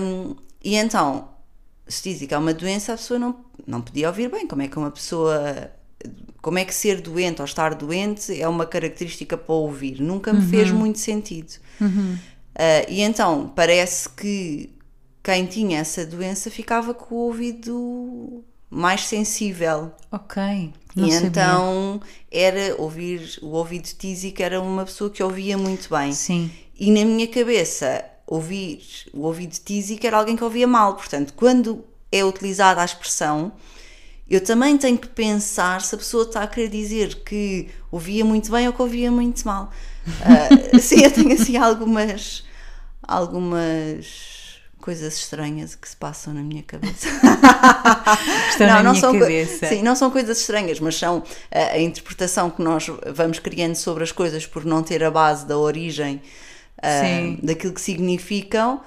[0.00, 1.28] Hum, e então,
[1.86, 4.46] se tísico é uma doença, a pessoa não, não podia ouvir bem.
[4.46, 5.70] Como é que uma pessoa.
[6.42, 10.00] Como é que ser doente ou estar doente é uma característica para ouvir?
[10.02, 10.78] Nunca me fez Uhum.
[10.78, 11.54] muito sentido.
[12.54, 14.70] Ah, e então, parece que
[15.24, 19.90] quem tinha essa doença ficava com o ouvido mais sensível.
[20.12, 20.70] Ok.
[20.94, 21.28] Não e sabia.
[21.28, 22.00] então
[22.30, 26.12] era ouvir o ouvido tísico era uma pessoa que ouvia muito bem.
[26.12, 26.50] Sim.
[26.78, 28.82] E na minha cabeça, ouvir
[29.14, 30.94] o ouvido tísico era alguém que ouvia mal.
[30.94, 33.50] Portanto, quando é utilizada a expressão,
[34.28, 38.52] eu também tenho que pensar se a pessoa está a querer dizer que ouvia muito
[38.52, 39.70] bem ou que ouvia muito mal.
[40.20, 42.44] Ah, sim, eu tenho assim algumas,
[43.02, 44.33] algumas
[44.84, 47.08] coisas estranhas que se passam na minha cabeça.
[48.50, 49.66] Estão na minha são cabeça.
[49.66, 54.04] Sim, não são coisas estranhas, mas são a, a interpretação que nós vamos criando sobre
[54.04, 56.20] as coisas por não ter a base da origem
[56.82, 57.38] Sim.
[57.42, 58.82] daquilo que significam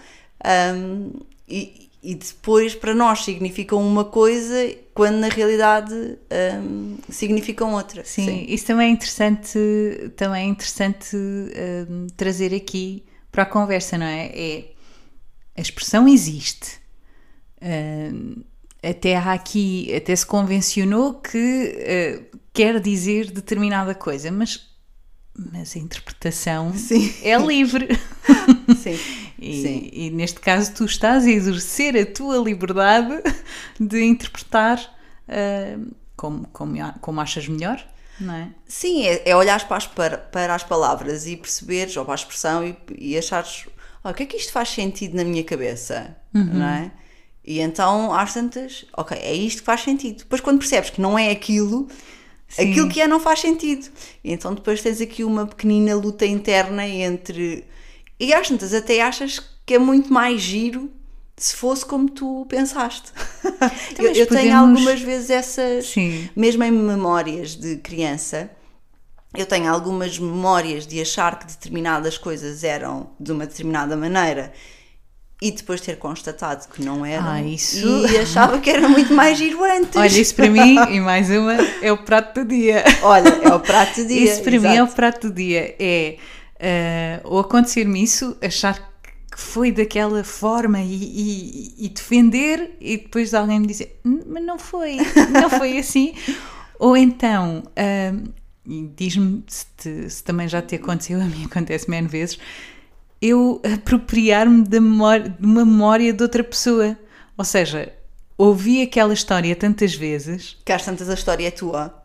[0.45, 1.13] ahm,
[1.49, 5.95] e, e depois para nós significam uma coisa quando na realidade
[6.29, 8.05] ahm, significam outra.
[8.05, 9.57] Sim, isso também é interessante,
[10.15, 14.27] também é interessante hum, trazer aqui para a conversa, não é?
[14.27, 14.76] É
[15.57, 16.79] a expressão existe.
[17.61, 18.43] Hum,
[18.81, 24.69] até há aqui, até se convencionou que uh, quer dizer determinada coisa, mas,
[25.35, 27.13] mas a interpretação Sim.
[27.23, 27.87] é livre.
[28.77, 28.99] Sim.
[29.39, 29.89] E, Sim.
[29.91, 33.21] e neste caso tu estás a exercer a tua liberdade
[33.79, 34.79] de interpretar
[35.77, 37.83] hum, como, como, como achas melhor,
[38.19, 38.47] é?
[38.67, 42.65] Sim, é, é olhares para as, para, as palavras e perceberes, ou para a expressão,
[42.65, 43.76] e, e achares "Ah,
[44.11, 46.91] o que é que isto faz sentido na minha cabeça, não é?
[47.45, 50.17] E então, às tantas, ok, é isto que faz sentido.
[50.19, 51.87] Depois, quando percebes que não é aquilo,
[52.47, 52.71] Sim.
[52.71, 53.87] aquilo que é não faz sentido.
[54.23, 57.63] E então, depois tens aqui uma pequenina luta interna entre.
[58.19, 60.91] E às tantas, até achas que é muito mais giro
[61.37, 63.11] se fosse como tu pensaste.
[63.45, 66.29] eu mas eu tenho podemos- algumas vezes essas Sim.
[66.35, 68.49] mesmo em memórias de criança,
[69.35, 74.51] eu tenho algumas memórias de achar que determinadas coisas eram de uma determinada maneira
[75.41, 77.27] e depois ter constatado que não eram.
[77.27, 79.95] Ah, isso- E achava que era muito mais giro antes.
[79.95, 82.83] Olha, isso para mim, e mais uma, é o prato do dia.
[83.03, 84.23] Olha, é o prato do dia.
[84.33, 84.95] Isso para mim é o exato.
[84.95, 85.75] prato do dia.
[85.79, 86.17] É
[86.59, 88.73] eh, ou acontecer-me isso, achar
[89.31, 94.43] que foi daquela forma e, e- e defender, e depois alguém me dizer, "Hum, mas
[94.43, 94.97] não foi,
[95.29, 96.15] não foi assim.
[96.79, 98.23] Ou então, ahm,
[98.67, 102.37] e diz-me se, se também já te aconteceu, a mim acontece menos vezes,
[103.21, 106.97] eu apropriar-me de uma memória de outra pessoa.
[107.37, 107.93] Ou seja,
[108.37, 112.03] ouvi aquela história tantas vezes Que às tantas a história é tua.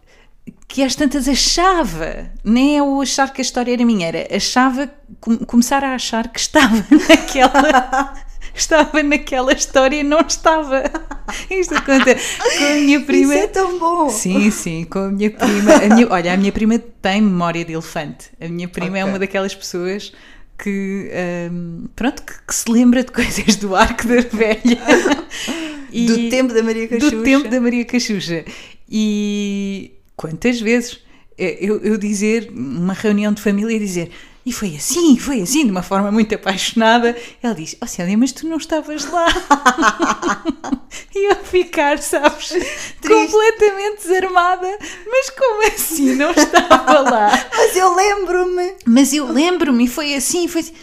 [0.68, 4.90] que às tantas achava, nem é o achar que a história era minha, era achava,
[5.20, 6.76] com- começar a achar que estava
[7.08, 8.14] naquela,
[8.54, 10.82] estava naquela história e não estava.
[11.50, 13.34] Isto acontece com a minha prima.
[13.34, 14.08] Isso é tão bom.
[14.10, 15.74] Sim, sim, com a minha prima.
[15.74, 18.30] a minha- olha, a minha prima tem memória de elefante.
[18.40, 19.12] A minha prima é Ok.
[19.12, 20.12] uma daquelas pessoas
[20.58, 21.10] que,
[21.50, 24.78] hum, pronto, que, que se lembra de coisas do arco da velha.
[25.94, 27.16] E- Do tempo da Maria Cachucha.
[27.16, 28.44] do tempo da Maria Cachucha.
[28.88, 31.00] E quantas vezes
[31.36, 34.10] eh, eu, eu dizer, numa reunião de família, dizer
[34.44, 37.16] e foi assim, foi assim, de uma forma muito apaixonada.
[37.40, 39.26] Ela diz: Ó Célia, mas tu não estavas lá.
[41.14, 42.52] e eu ficar, sabes,
[43.00, 44.66] completamente desarmada.
[45.06, 47.30] Mas como assim não estava lá?
[47.56, 48.74] Mas eu lembro-me.
[48.84, 50.74] Mas eu lembro-me, e foi assim, foi assim.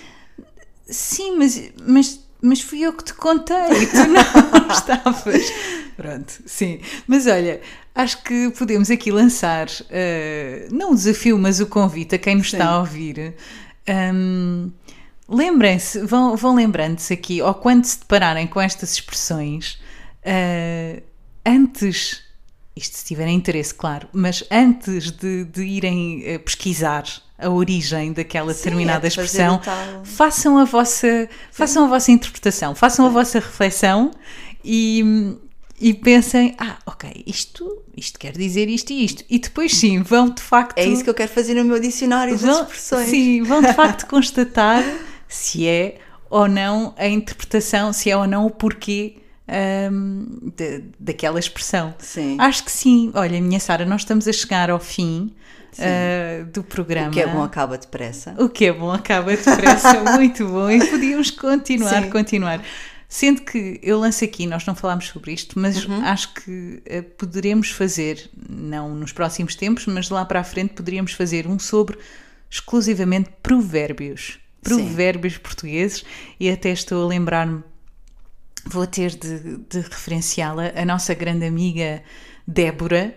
[0.88, 5.52] Sim, mas, mas, mas fui eu que te contei, tu não estavas.
[5.96, 6.80] Pronto, sim.
[7.08, 7.62] Mas olha,
[7.94, 12.48] acho que podemos aqui lançar, eh, não o desafio, mas o convite a quem nos
[12.48, 13.36] está a ouvir.
[13.88, 14.72] Hum,
[15.32, 19.80] Lembrem-se, vão, vão lembrando-se aqui, ou quando se depararem com estas expressões,
[20.24, 21.04] eh,
[21.46, 22.24] antes,
[22.76, 27.06] isto se tiverem interesse, claro, mas antes de, de irem eh, pesquisar
[27.40, 32.76] a origem daquela determinada é de expressão, tal- façam a vossa, façam a vossa interpretação,
[32.76, 34.12] façam a vossa reflexão
[34.64, 35.36] e,
[35.80, 39.24] e pensem, ah, ok, isto, isto quer dizer isto e isto.
[39.30, 40.78] E depois sim, vão de facto.
[40.78, 43.10] É isso que eu quero fazer no meu dicionário das vão, expressões.
[43.10, 44.84] Sim, vão de facto constatar
[45.28, 45.98] se é
[46.30, 49.16] ou não a interpretação, se é ou não o porquê
[49.92, 51.94] hum, de- daquela expressão.
[52.00, 52.38] Sim.
[52.40, 53.12] Acho que sim.
[53.14, 55.34] Olha, minha Sara, nós estamos a chegar ao fim
[55.78, 57.10] ah, do programa.
[57.10, 58.36] O que é bom acaba depressa.
[58.38, 60.70] O que é bom acaba depressa, muito bom.
[60.70, 62.10] E podíamos continuar, Sim.
[62.10, 62.64] continuar.
[63.12, 66.02] Sendo que eu lanço aqui, nós não falámos sobre isto, mas Uhum.
[66.06, 71.14] acho que eh, poderemos fazer, não nos próximos tempos, mas lá para a frente poderíamos
[71.14, 71.98] fazer um sobre
[72.52, 74.38] exclusivamente provérbios.
[74.62, 76.04] Provérbios portugueses,
[76.40, 77.64] e até estou a lembrar-me,
[78.66, 82.02] vou ter de, de referenciá-la, a nossa grande amiga
[82.48, 83.14] Débora.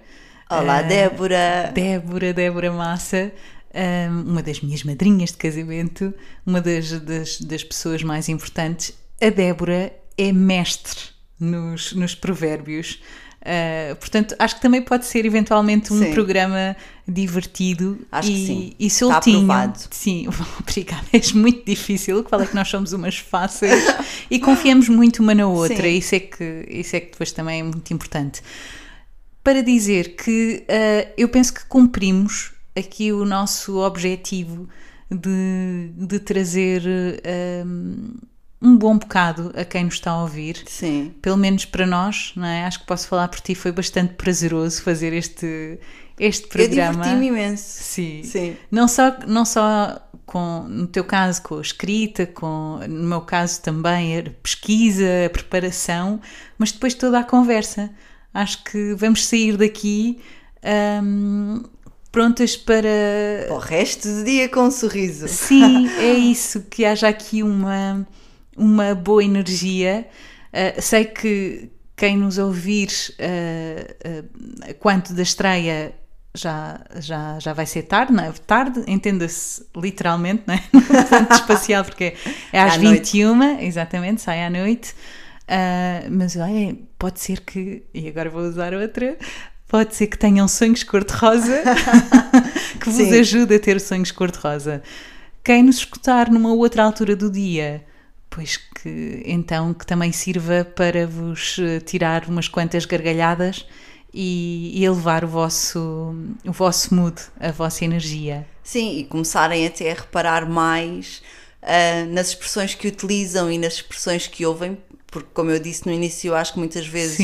[0.51, 1.71] Olá, Eh, Débora.
[1.75, 3.33] Débora, Débora Massa,
[3.75, 6.13] hum, uma das minhas madrinhas de casamento,
[6.47, 8.95] uma das, das, das pessoas mais importantes.
[9.21, 11.01] A Débora é mestre
[11.41, 13.01] nos, nos provérbios.
[13.43, 16.13] Uh, portanto, acho que também pode ser eventualmente um Sim.
[16.15, 16.77] programa
[17.09, 18.73] divertido Acho e, que sim.
[18.79, 19.39] e Está soltinho.
[19.39, 19.81] aprovado.
[19.91, 20.29] Sim,
[20.61, 21.05] obrigada.
[21.13, 22.21] É muito difícil.
[22.21, 23.85] O que fala é que nós somos umas fáceis
[24.31, 25.83] e confiamos muito uma na outra.
[25.83, 25.97] Sim.
[25.97, 28.43] Isso é, que, isso é que depois também é muito importante
[29.43, 34.69] para dizer que eh, eu penso que cumprimos aqui o nosso objetivo
[35.11, 36.83] de, de trazer
[37.25, 37.65] eh,
[38.63, 40.63] um bom bocado a quem nos está a ouvir.
[40.67, 41.13] Sim.
[41.21, 42.65] Pelo menos para nós, não é?
[42.65, 45.79] Acho que posso falar por ti, foi bastante prazeroso fazer este,
[46.19, 46.93] este Eu programa.
[47.03, 47.83] diverti-me imenso.
[47.83, 48.23] Sim.
[48.23, 48.57] Sim.
[48.71, 53.61] Não só, não só com, no teu caso, com a escrita, com, no meu caso
[53.61, 56.21] também, a pesquisa, a preparação,
[56.57, 57.91] mas depois toda a conversa.
[58.33, 60.21] Acho que vamos sair daqui
[61.03, 61.63] hum,
[62.11, 62.89] prontas para.
[63.47, 65.27] Para o resto do dia com um sorriso.
[65.29, 68.07] Sim, é isso, que haja aqui uma,
[68.57, 70.07] uma boa energia.
[70.53, 72.89] Uh, sei que quem nos ouvir
[73.19, 75.95] uh, uh, quanto da estreia
[76.35, 78.33] já, já, já vai ser tarde, não é?
[78.47, 80.63] Tarde, entenda-se literalmente, não é?
[80.73, 82.15] No ponto espacial, porque
[82.53, 83.13] é às À noite.
[83.13, 84.95] 21, exatamente, sai à noite.
[85.43, 89.19] Uh, mas olha, pode ser que, e agora vou usar outra,
[89.69, 91.63] pode ser que tenham sonhos cor-de-rosa
[92.81, 93.21] que vos Sim.
[93.21, 94.83] ajude a ter sonhos cor-de-rosa.
[95.45, 97.85] Quem nos escutar numa outra altura do dia,
[98.35, 103.67] pois que então que também sirva para vos eh, tirar umas quantas gargalhadas
[104.13, 106.15] e, e elevar o vosso,
[106.45, 108.47] o vosso mood, a vossa energia.
[108.63, 111.23] Sim, e começarem até a reparar mais
[111.63, 114.77] ah, nas expressões que utilizam e nas expressões que ouvem,
[115.07, 117.19] porque, como eu disse no início, eu acho que muitas vezes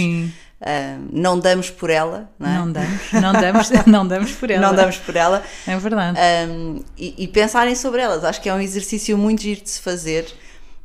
[0.61, 2.52] ah, não damos por ela, não é?
[2.54, 4.66] não damos, não damos, não damos por ela.
[4.66, 5.42] Não damos por ela.
[5.66, 6.18] É verdade.
[6.48, 8.24] Um, e, e pensarem sobre elas.
[8.24, 10.26] Acho que é um exercício muito giro de se fazer.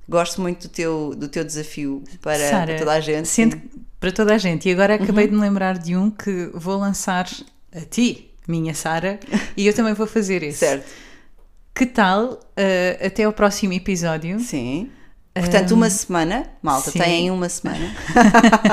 [0.08, 3.28] Gosto muito do teu, do teu desafio para, Sara, para toda a gente.
[3.28, 3.56] sinto.
[3.56, 3.84] Uhum.
[4.00, 4.68] para toda a gente.
[4.68, 7.30] E agora acabei de me lembrar de um que vou lançar
[7.74, 9.20] a ti, minha Sara,
[9.56, 10.60] e eu também vou fazer esse.
[10.60, 10.86] Certo.
[11.74, 14.92] Que tal, eh, até ao próximo episódio, Sim.
[15.34, 17.00] Portanto, uma semana, malta, sim.
[17.00, 17.92] têm uma semana.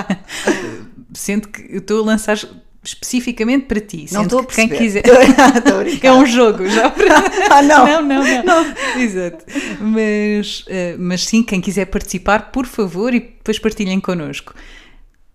[1.14, 2.38] sendo que estou a lançar
[2.82, 4.06] especificamente para ti.
[4.10, 5.02] Não estou a que quem perceber.
[5.02, 6.00] quiser.
[6.02, 7.14] É um jogo, já para...
[7.50, 7.84] Ah, não.
[7.86, 8.74] não, não, não.
[9.00, 9.44] Exato.
[9.80, 14.54] Mas, eh, mas sim, quem quiser participar, por favor, e depois partilhem connosco.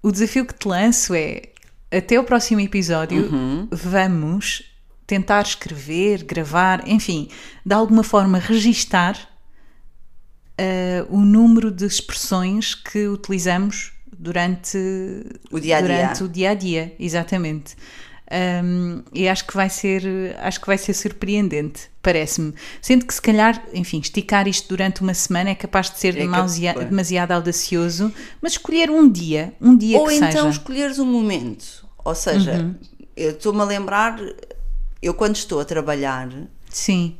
[0.01, 1.43] O desafio que te lanço é,
[1.91, 3.67] até o próximo episódio, Uhum.
[3.71, 4.63] vamos
[5.07, 7.29] tentar escrever, gravar, enfim,
[7.63, 9.17] de alguma forma registar
[10.57, 13.91] eh, o número de expressões que utilizamos
[14.25, 14.77] durante
[15.51, 15.87] O dia a dia.
[15.97, 17.75] durante o dia a dia, exatamente.
[18.63, 20.01] Um, e acho que vai ser
[20.39, 22.55] acho que vai ser surpreendente, parece-me.
[22.81, 26.21] Sendo que se calhar, enfim, esticar isto durante uma semana é capaz de ser É
[26.21, 28.11] demasiado, demasiado audacioso,
[28.41, 30.49] mas escolher um dia, um dia Ou então seja.
[30.49, 31.85] escolheres um momento.
[32.03, 32.75] Ou seja, Uhum.
[33.15, 34.19] eu estou-me a lembrar,
[35.03, 36.27] eu quando estou a trabalhar,
[36.77, 37.15] Sim,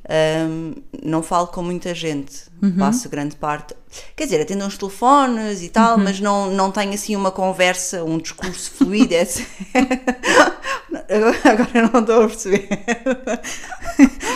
[0.49, 2.75] hum, não falo com muita gente, Uhum.
[2.77, 3.73] passo grande parte.
[4.13, 6.03] Quer dizer, atendo uns telefones e tal, Uhum.
[6.03, 9.13] mas não, não tenho assim uma conversa, um discurso fluido.
[9.13, 9.45] é assim.
[11.09, 12.67] agora, agora não estou a perceber.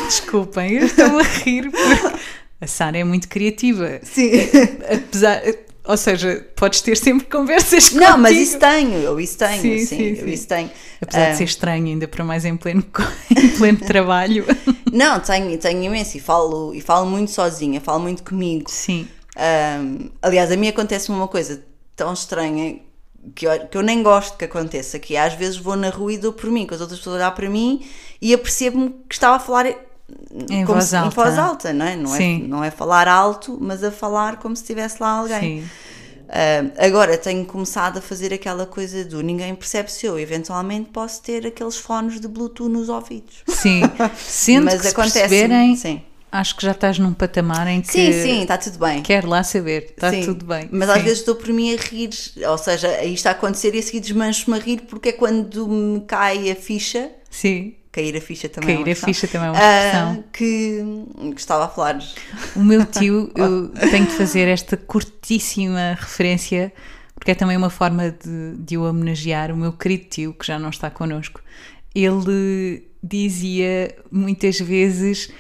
[0.08, 2.18] desculpem, eu estou a rir porque
[2.62, 4.00] a Sara é muito criativa.
[4.04, 4.32] Sim.
[4.90, 5.42] Apesar,
[5.90, 9.86] ou seja, podes ter sempre conversas Não, mas isso tenho, eu isso tenho, Sim, sim,
[9.88, 10.30] sim, eu sim.
[10.30, 10.70] isso tenho.
[11.02, 12.86] Apesar Ah, de ser estranho, ainda para mais em pleno,
[13.36, 14.46] em pleno trabalho.
[14.94, 18.70] Não, tenho, tenho imenso e falo, e falo muito sozinha, falo muito comigo.
[18.70, 19.08] Sim,
[20.22, 21.64] aliás, a mim acontece uma coisa
[21.96, 22.80] tão estranha
[23.34, 26.14] que eu, que eu nem gosto que aconteça, que é, às vezes vou na rua
[26.14, 27.84] e dou por mim, com as outras pessoas a olhar para mim
[28.22, 29.66] e apercebo-me que estava a falar
[30.50, 31.16] Em voz se- em alta.
[31.16, 31.96] voz alta, não é?
[31.96, 32.18] Não, é?
[32.18, 32.48] Sim.
[32.48, 35.62] não é falar alto, mas a falar como se estivesse lá alguém.
[35.62, 35.68] sim.
[36.32, 41.24] Ahm, agora tenho começado a fazer aquela coisa do ninguém percebe se eu eventualmente posso
[41.24, 43.38] ter aqueles fones de Bluetooth nos ouvidos.
[43.48, 43.82] Sim,
[44.16, 45.22] sendo mas que acontece.
[45.22, 46.04] perceberem, Sim.
[46.32, 49.02] acho que já estás num patamar em que sim, sim, está tudo bem.
[49.02, 50.70] quero lá saber, está Sim, tudo bem.
[50.72, 50.96] Mas Sim.
[50.98, 52.12] às vezes estou por mim a rir,
[52.48, 56.02] ou seja, isto a acontecer e a seguir desmancho-me a rir porque é quando me
[56.02, 59.52] cai a ficha Sim, cair a ficha também Cair é a uma ficha também é
[59.52, 60.24] uma Ah, expressão.
[60.32, 62.00] que, estava a falar.
[62.56, 66.72] O meu tio, eu tenho de fazer esta curtíssima referência,
[67.16, 69.52] porque é também uma forma de, de o homenagear.
[69.52, 71.42] O meu querido tio, que já não está connosco,
[71.94, 75.32] ele dizia muitas vezes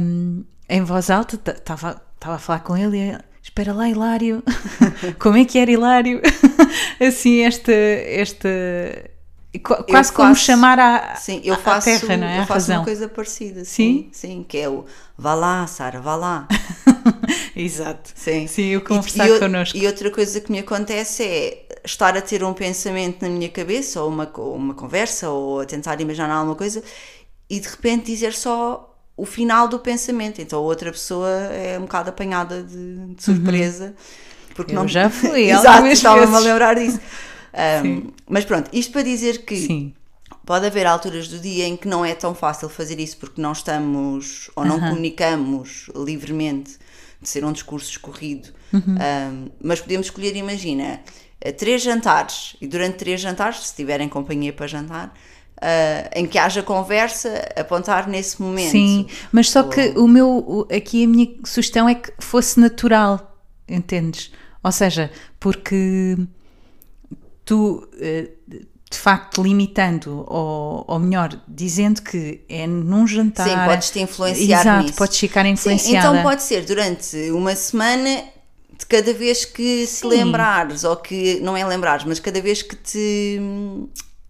[0.00, 4.42] hum, em voz alta, estava a falar com ele e espera lá, Hilário,
[5.18, 6.20] como é que era Hilário?
[7.00, 7.72] assim, esta.
[7.72, 8.48] esta
[9.88, 12.40] quase como faço- chamar à, Sim, eu faço, terra, não é?
[12.40, 13.64] eu faço uma coisa parecida.
[13.64, 14.08] Sim?
[14.12, 14.84] Sim, sim, que é o
[15.16, 16.46] vá lá, Sara, vá lá.
[17.56, 18.10] Exato.
[18.14, 19.76] Sim, Sim, eu E- conversar e, o- connosco.
[19.76, 24.02] E outra coisa que me acontece é estar a ter um pensamento na minha cabeça,
[24.02, 26.82] ou uma, uma conversa, ou a tentar imaginar alguma coisa,
[27.48, 30.40] e de repente dizer só o final do pensamento.
[30.40, 33.94] Então a outra pessoa é um bocado apanhada de, de surpresa.
[34.54, 34.78] Porque Uhum.
[34.78, 34.88] Eu não...
[34.88, 37.00] já fui Exato, estava-me a lembrar disso.
[37.84, 39.94] Um, mas pronto, isto para dizer que Sim.
[40.48, 43.52] Pode haver alturas do dia em que não é tão fácil fazer isso porque não
[43.52, 46.78] estamos ou não comunicamos livremente
[47.20, 48.48] de ser um discurso escorrido.
[48.72, 48.82] Uhum.
[48.94, 51.00] Um, mas podemos escolher, imagina,
[51.38, 55.14] eh, três jantares e durante três jantares, se tiverem companhia para jantar,
[55.60, 58.70] eh, em que haja conversa, apontar nesse momento.
[58.70, 63.36] Sim, mas só que o meu, aqui a minha sugestão é que fosse natural,
[63.68, 64.32] entendes?
[64.62, 66.16] Ou seja, porque
[67.48, 68.28] tu, eh,
[68.90, 73.48] de facto, limitando, ou, ou melhor, dizendo que é num jantar.
[73.48, 74.98] Sim, podes-te influenciar Exato, nisso.
[74.98, 76.08] podes ficar Sim, influenciada.
[76.08, 78.24] então pode ser durante uma semana,
[78.78, 80.08] de cada vez que se Sim.
[80.08, 83.40] lembrares, ou que não é lembrares, mas cada vez que te.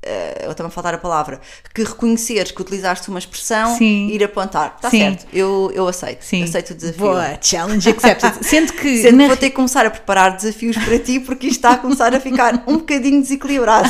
[0.08, 1.38] Uh, eu estava a faltar a palavra,
[1.74, 4.08] que reconheceres que utilizaste uma expressão, Sim.
[4.08, 4.74] ir apontar.
[4.76, 6.24] Está certo, eu, eu aceito.
[6.24, 6.44] Sim.
[6.44, 7.00] Aceito o desafio.
[7.00, 8.32] Boa, challenge accepted.
[8.42, 9.02] Sendo que.
[9.02, 11.76] Sendo que vou ter que começar a preparar desafios para ti porque isto está a
[11.76, 13.88] começar a ficar um bocadinho desequilibrado.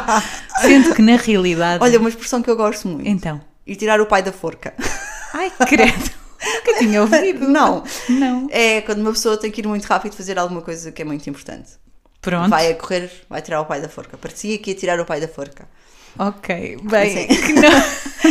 [0.62, 1.84] Sendo que na realidade.
[1.84, 3.06] Olha, uma expressão que eu gosto muito.
[3.06, 3.40] Então.
[3.66, 4.72] Ir tirar o pai da forca.
[5.34, 6.10] Ai, credo.
[6.42, 7.46] Nunca tinha ouvido.
[7.48, 7.84] Não.
[8.08, 8.48] Não.
[8.50, 11.28] É quando uma pessoa tem que ir muito rápido fazer alguma coisa que é muito
[11.28, 11.72] importante.
[12.20, 12.50] Pronto.
[12.50, 14.16] Vai a correr, vai tirar o pai da forca.
[14.18, 15.66] Parecia que ia tirar o pai da forca.
[16.18, 17.40] Ok, bem, Sim.
[17.40, 17.70] que não,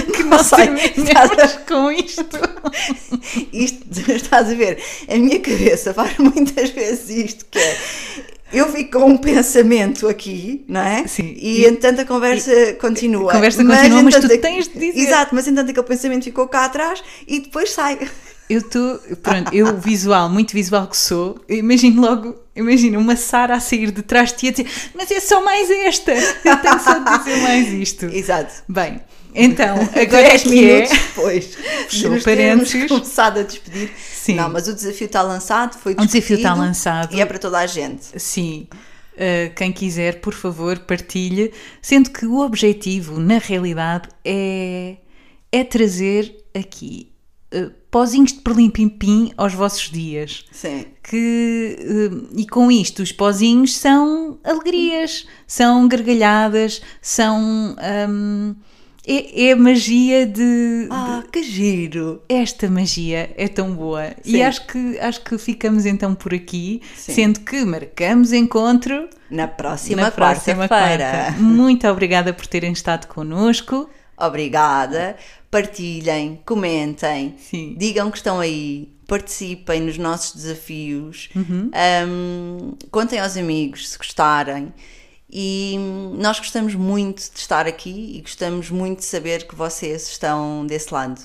[0.14, 2.26] que não sei, terminemos com isto.
[3.54, 4.84] Isto, estás a ver?
[5.08, 7.78] A minha cabeça faz muitas vezes isto, que é.
[8.52, 11.08] Eu fico com um pensamento aqui, não é?
[11.08, 11.36] Sim.
[11.38, 13.32] E, E- entretanto a conversa continua.
[13.32, 15.00] a conversa continua, mas tu entretanto, tens de dizer.
[15.08, 17.98] Exato, mas entretanto aquele pensamento ficou cá atrás e depois sai.
[18.50, 23.60] Eu estou, pronto, eu visual, muito visual que sou, imagino logo, imagino uma Sara a
[23.60, 26.98] sair de trás de ti a dizer, mas é só mais esta, eu tenho só
[26.98, 28.06] de dizer mais isto.
[28.06, 28.64] Exato.
[28.68, 29.02] Bem,
[29.36, 30.96] então, agora é 10 que minutos é.
[30.96, 31.58] depois
[31.90, 32.88] de nos parênteses.
[32.88, 33.92] começado a despedir.
[33.96, 34.36] Sim.
[34.36, 37.16] Não, mas o desafio está lançado, foi O desafio está lançado.
[37.16, 38.20] E é para toda a gente.
[38.20, 44.98] Sim, uh, quem quiser, por favor, partilhe, sendo que o objetivo, na realidade, é,
[45.52, 47.12] é trazer aqui
[47.54, 50.46] uh, pozinhos de perlim-pim-pim aos vossos dias.
[50.52, 50.86] Sim.
[51.04, 51.76] Que,
[52.12, 57.76] uh, e com isto, os pozinhos são alegrias, são gargalhadas, são.
[58.10, 58.56] um,
[59.08, 62.22] é, é magia de, Ah, que giro!
[62.30, 64.36] esta magia é tão boa Sim.
[64.38, 67.14] e acho que, acho que ficamos então por aqui, Sim.
[67.14, 71.10] sendo que marcamos encontro Na próxima, na próxima quarta-feira.
[71.12, 71.42] quarta.
[71.42, 73.90] Muito obrigada por terem estado connosco.
[74.16, 75.16] Obrigada.
[75.52, 77.76] Partilhem, comentem, Sim.
[77.78, 81.72] digam que estão aí, participem nos nossos desafios, Uhum.
[82.08, 84.72] um, contem aos amigos se gostarem.
[85.32, 85.76] E
[86.18, 90.92] nós gostamos muito de estar aqui e gostamos muito de saber que vocês estão desse
[90.94, 91.22] lado.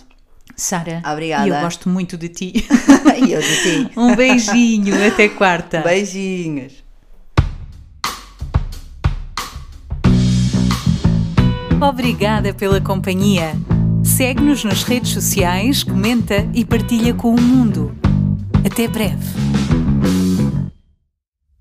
[0.56, 1.48] Sara, Obrigada.
[1.48, 2.52] eu gosto muito de ti.
[3.26, 3.90] e eu de ti.
[3.96, 5.80] Um beijinho, até quarta.
[5.80, 6.84] Beijinhos.
[11.80, 13.52] Obrigada pela companhia.
[14.04, 17.92] Segue-nos nas redes sociais, comenta e partilha com o mundo.
[18.64, 19.53] Até breve.